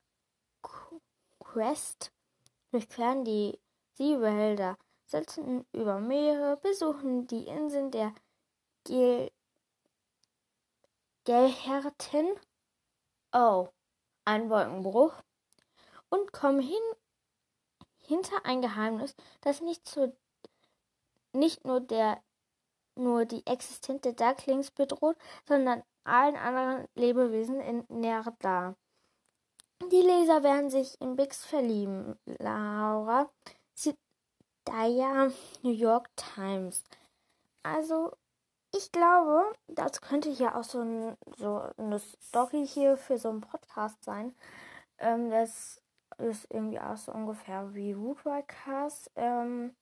Quest 1.40 2.12
durchqueren 2.72 3.26
die 3.26 3.60
Siebehälter, 3.94 4.78
setzen 5.06 5.66
über 5.72 6.00
Meere, 6.00 6.58
besuchen 6.58 7.28
die 7.28 7.48
Inseln 7.48 7.92
der 7.92 8.14
Gel 8.86 9.32
Gelherten, 11.26 12.28
oh, 13.32 13.70
ein 14.26 14.50
Wolkenbruch, 14.50 15.14
und 16.10 16.34
kommen 16.34 16.60
hin 16.60 16.82
hinter 18.06 18.46
ein 18.46 18.62
Geheimnis, 18.62 19.16
das 19.42 19.62
nicht, 19.62 19.88
zu, 19.88 20.16
nicht 21.34 21.66
nur, 21.66 21.80
der, 21.80 22.22
nur 22.96 23.26
die 23.26 23.46
Existenz 23.46 24.02
der 24.02 24.14
Ducklings 24.14 24.72
bedroht, 24.72 25.18
sondern 25.48 25.84
allen 26.04 26.36
anderen 26.36 26.88
Lebewesen 26.96 27.60
in 27.62 27.86
Nerda. 27.90 28.76
Die 29.92 30.02
Leser 30.02 30.44
werden 30.44 30.70
sich 30.70 31.00
in 31.02 31.16
Bix 31.16 31.44
verlieben. 31.46 32.18
Laura 32.26 33.30
Daya 34.66 35.32
New 35.62 35.72
York 35.72 36.10
Times. 36.16 36.84
Also, 37.64 38.14
ich 38.74 38.92
glaube, 38.92 39.54
das 39.68 40.02
könnte 40.02 40.30
hier 40.30 40.56
auch 40.56 40.64
so, 40.64 40.82
ein, 40.82 41.18
so 41.38 41.62
eine 41.78 42.00
Story 42.00 42.66
hier 42.66 42.98
für 42.98 43.18
so 43.18 43.30
einen 43.30 43.42
Podcast 43.42 44.04
sein. 44.04 44.34
Ähm, 45.00 45.30
das 45.30 45.82
ist 46.24 46.48
irgendwie 46.50 46.80
auch 46.80 46.98
so 46.98 47.12
ungefähr 47.12 47.74
wie 47.74 47.98
Woodwalkers 47.98 49.12
ähm, 49.16 49.76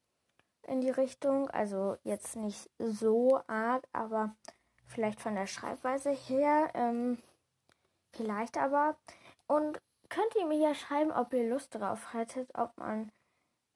in 0.64 0.82
die 0.82 0.90
Richtung. 0.90 1.50
Also 1.50 1.98
jetzt 2.04 2.36
nicht 2.36 2.70
so 2.80 3.42
arg, 3.48 3.88
aber 3.94 4.36
vielleicht 4.88 5.22
von 5.22 5.36
der 5.36 5.48
Schreibweise 5.48 6.12
her. 6.12 6.70
Ähm, 6.74 7.18
vielleicht 8.12 8.58
aber. 8.58 8.98
Und 9.48 9.82
könnt 10.10 10.36
ihr 10.36 10.46
mir 10.46 10.60
ja 10.60 10.76
schreiben, 10.76 11.12
ob 11.12 11.34
ihr 11.34 11.50
Lust 11.50 11.76
drauf 11.76 12.14
hättet, 12.14 12.50
ob 12.56 12.78
man 12.78 13.12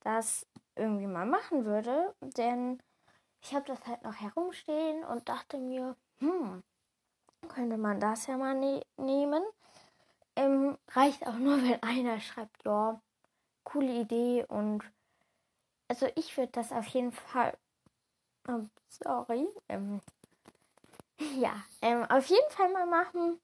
das 0.02 0.46
irgendwie 0.76 1.08
mal 1.08 1.26
machen 1.26 1.66
würde. 1.66 2.14
Denn 2.22 2.82
ich 3.42 3.54
habe 3.54 3.66
das 3.66 3.86
halt 3.88 4.04
noch 4.04 4.16
herumstehen 4.16 5.04
und 5.06 5.30
dachte 5.30 5.58
mir, 5.58 5.96
hm, 6.20 6.64
könnte 7.48 7.78
man 7.78 8.00
das 8.00 8.28
ja 8.28 8.38
mal 8.38 8.56
ne 8.56 8.82
nehmen. 8.98 9.44
Ähm, 10.36 10.78
reicht 10.90 11.26
auch 11.28 11.36
nur, 11.38 11.58
wenn 11.64 11.82
einer 11.84 12.20
schreibt, 12.20 12.64
ja, 12.66 13.02
coole 13.64 14.02
Idee 14.02 14.46
und 14.48 14.84
also 15.88 16.08
ich 16.16 16.36
würde 16.38 16.52
das 16.52 16.72
auf 16.72 16.88
jeden 16.88 17.12
Fall. 17.12 17.58
Oh, 18.48 18.64
sorry. 18.90 19.48
Ähm, 19.70 20.02
ja, 21.40 21.64
ähm, 21.82 22.04
auf 22.10 22.26
jeden 22.28 22.50
Fall 22.52 22.72
mal 22.72 22.86
machen. 22.88 23.40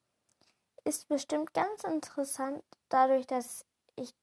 Ist 0.84 1.08
bestimmt 1.08 1.54
ganz 1.54 1.84
interessant, 1.84 2.64
dadurch, 2.89 3.28
dass 3.28 3.66
ich 3.96 4.14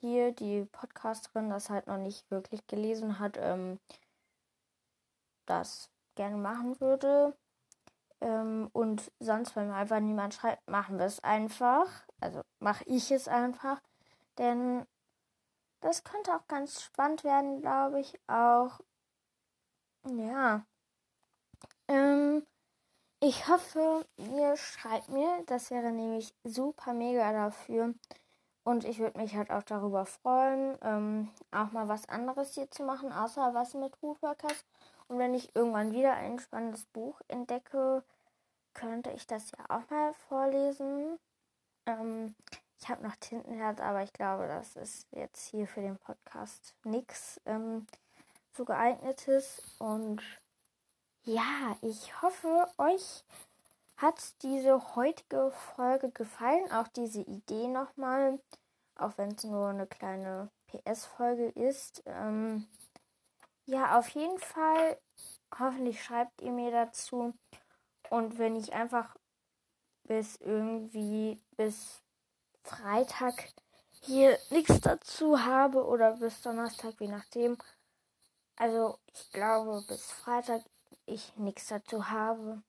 hier 0.00 0.32
die 0.32 0.64
Podcasterin 0.72 1.50
das 1.50 1.70
halt 1.70 1.86
noch 1.86 1.98
nicht 1.98 2.30
wirklich 2.30 2.66
gelesen 2.66 3.18
hat, 3.18 3.36
ähm, 3.38 3.78
das 5.46 5.90
gerne 6.14 6.36
machen 6.36 6.80
würde. 6.80 7.36
Ähm, 8.22 8.70
und 8.72 9.10
sonst, 9.18 9.56
wenn 9.56 9.68
mir 9.68 9.74
einfach 9.74 10.00
niemand 10.00 10.34
schreibt, 10.34 10.68
machen 10.70 10.98
wir 10.98 11.06
es 11.06 11.20
einfach. 11.20 11.88
Also 12.20 12.40
mache 12.60 12.84
ich 12.84 13.10
es 13.10 13.26
einfach. 13.28 13.80
Denn 14.38 14.86
das 15.80 16.04
könnte 16.04 16.34
auch 16.34 16.46
ganz 16.46 16.82
spannend 16.82 17.24
werden, 17.24 17.60
glaube 17.60 18.00
ich. 18.00 18.18
Auch. 18.28 18.80
Ja. 20.06 20.64
Ähm, 21.88 22.46
ich 23.20 23.48
hoffe, 23.48 24.06
ihr 24.16 24.56
schreibt 24.56 25.08
mir. 25.08 25.42
Das 25.46 25.70
wäre 25.72 25.90
nämlich 25.90 26.32
super 26.44 26.92
mega 26.94 27.32
dafür. 27.32 27.92
Und 28.64 28.84
ich 28.84 29.00
würde 29.00 29.18
mich 29.18 29.34
halt 29.34 29.50
auch 29.50 29.64
darüber 29.64 30.06
freuen, 30.06 30.78
ähm, 30.82 31.28
auch 31.50 31.72
mal 31.72 31.88
was 31.88 32.08
anderes 32.08 32.54
hier 32.54 32.70
zu 32.70 32.84
machen, 32.84 33.12
außer 33.12 33.54
was 33.54 33.74
mit 33.74 34.00
Woodworkers. 34.00 34.64
Und 35.12 35.18
wenn 35.18 35.34
ich 35.34 35.54
irgendwann 35.54 35.92
wieder 35.92 36.14
ein 36.14 36.38
spannendes 36.38 36.86
Buch 36.86 37.20
entdecke, 37.28 38.02
könnte 38.72 39.10
ich 39.10 39.26
das 39.26 39.50
ja 39.50 39.58
auch 39.68 39.90
mal 39.90 40.14
vorlesen. 40.26 41.18
Ähm, 41.84 42.34
ich 42.80 42.88
habe 42.88 43.06
noch 43.06 43.14
Tintenherz, 43.16 43.78
aber 43.78 44.02
ich 44.02 44.14
glaube, 44.14 44.48
das 44.48 44.74
ist 44.74 45.06
jetzt 45.10 45.50
hier 45.50 45.66
für 45.66 45.82
den 45.82 45.98
Podcast 45.98 46.74
nichts 46.84 47.38
ähm, 47.44 47.86
so 48.54 48.64
geeignetes. 48.64 49.60
Und 49.78 50.22
ja, 51.24 51.76
ich 51.82 52.22
hoffe, 52.22 52.66
euch 52.78 53.22
hat 53.98 54.18
diese 54.40 54.96
heutige 54.96 55.50
Folge 55.76 56.10
gefallen? 56.10 56.72
Auch 56.72 56.88
diese 56.88 57.20
Idee 57.20 57.68
nochmal, 57.68 58.40
auch 58.96 59.18
wenn 59.18 59.32
es 59.32 59.44
nur 59.44 59.68
eine 59.68 59.86
kleine 59.86 60.48
PS-Folge 60.68 61.48
ist. 61.48 62.02
Ähm, 62.06 62.66
ja, 63.66 63.98
auf 63.98 64.08
jeden 64.10 64.38
Fall. 64.38 64.98
Hoffentlich 65.58 66.02
schreibt 66.02 66.40
ihr 66.40 66.52
mir 66.52 66.70
dazu. 66.70 67.34
Und 68.10 68.38
wenn 68.38 68.56
ich 68.56 68.72
einfach 68.72 69.16
bis 70.04 70.36
irgendwie 70.36 71.40
bis 71.56 72.02
Freitag 72.64 73.34
hier 74.02 74.38
nichts 74.50 74.80
dazu 74.80 75.44
habe 75.44 75.84
oder 75.86 76.16
bis 76.16 76.40
Donnerstag, 76.42 76.94
je 77.00 77.08
nachdem. 77.08 77.56
Also 78.56 78.98
ich 79.06 79.30
glaube 79.30 79.84
bis 79.86 80.10
Freitag 80.10 80.62
ich 81.06 81.36
nichts 81.36 81.68
dazu 81.68 82.10
habe, 82.10 82.62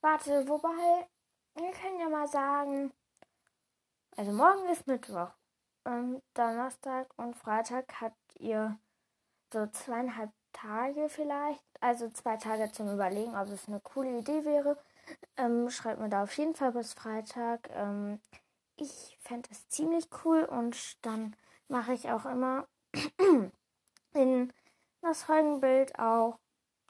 Warte, 0.00 0.46
wobei, 0.48 1.08
wir 1.54 1.72
können 1.72 1.98
ja 1.98 2.08
mal 2.08 2.28
sagen, 2.28 2.92
also 4.16 4.30
morgen 4.30 4.68
ist 4.68 4.86
Mittwoch. 4.86 5.30
Ähm, 5.84 6.22
Donnerstag 6.34 7.12
und 7.16 7.34
Freitag 7.34 8.00
habt 8.00 8.36
ihr 8.36 8.78
so 9.52 9.66
zweieinhalb 9.66 10.30
Tage 10.60 11.08
vielleicht, 11.08 11.64
also 11.80 12.08
zwei 12.10 12.36
Tage 12.36 12.72
zum 12.72 12.92
Überlegen, 12.92 13.36
ob 13.36 13.48
es 13.48 13.68
eine 13.68 13.80
coole 13.80 14.18
Idee 14.18 14.44
wäre. 14.44 14.76
Ähm, 15.36 15.70
schreibt 15.70 16.00
mir 16.00 16.08
da 16.08 16.24
auf 16.24 16.36
jeden 16.36 16.54
Fall 16.54 16.72
bis 16.72 16.94
Freitag. 16.94 17.70
Ähm, 17.72 18.20
ich 18.76 19.18
fände 19.20 19.48
es 19.52 19.68
ziemlich 19.68 20.08
cool 20.24 20.44
und 20.44 21.04
dann 21.04 21.36
mache 21.68 21.92
ich 21.92 22.10
auch 22.10 22.26
immer 22.26 22.66
in 24.14 24.52
das 25.00 25.22
Folgenbild 25.22 25.98
auch 25.98 26.38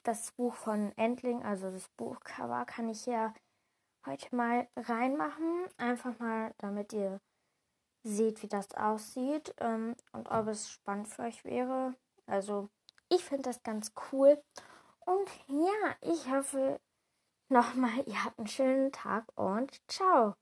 das 0.03 0.31
Buch 0.31 0.55
von 0.55 0.91
Endling, 0.97 1.43
also 1.43 1.69
das 1.69 1.87
Buchcover, 1.89 2.65
kann 2.65 2.89
ich 2.89 3.05
ja 3.05 3.33
heute 4.05 4.35
mal 4.35 4.67
reinmachen. 4.75 5.67
Einfach 5.77 6.17
mal, 6.19 6.55
damit 6.57 6.93
ihr 6.93 7.19
seht, 8.03 8.41
wie 8.41 8.47
das 8.47 8.73
aussieht 8.73 9.53
ähm, 9.59 9.95
und 10.13 10.29
ob 10.31 10.47
es 10.47 10.71
spannend 10.71 11.07
für 11.07 11.23
euch 11.23 11.45
wäre. 11.45 11.93
Also, 12.25 12.69
ich 13.09 13.23
finde 13.23 13.43
das 13.43 13.63
ganz 13.63 13.93
cool. 14.11 14.41
Und 15.05 15.29
ja, 15.47 15.95
ich 16.01 16.29
hoffe 16.29 16.79
nochmal, 17.49 18.03
ihr 18.05 18.23
habt 18.23 18.39
einen 18.39 18.47
schönen 18.47 18.91
Tag 18.91 19.25
und 19.35 19.71
ciao. 19.87 20.35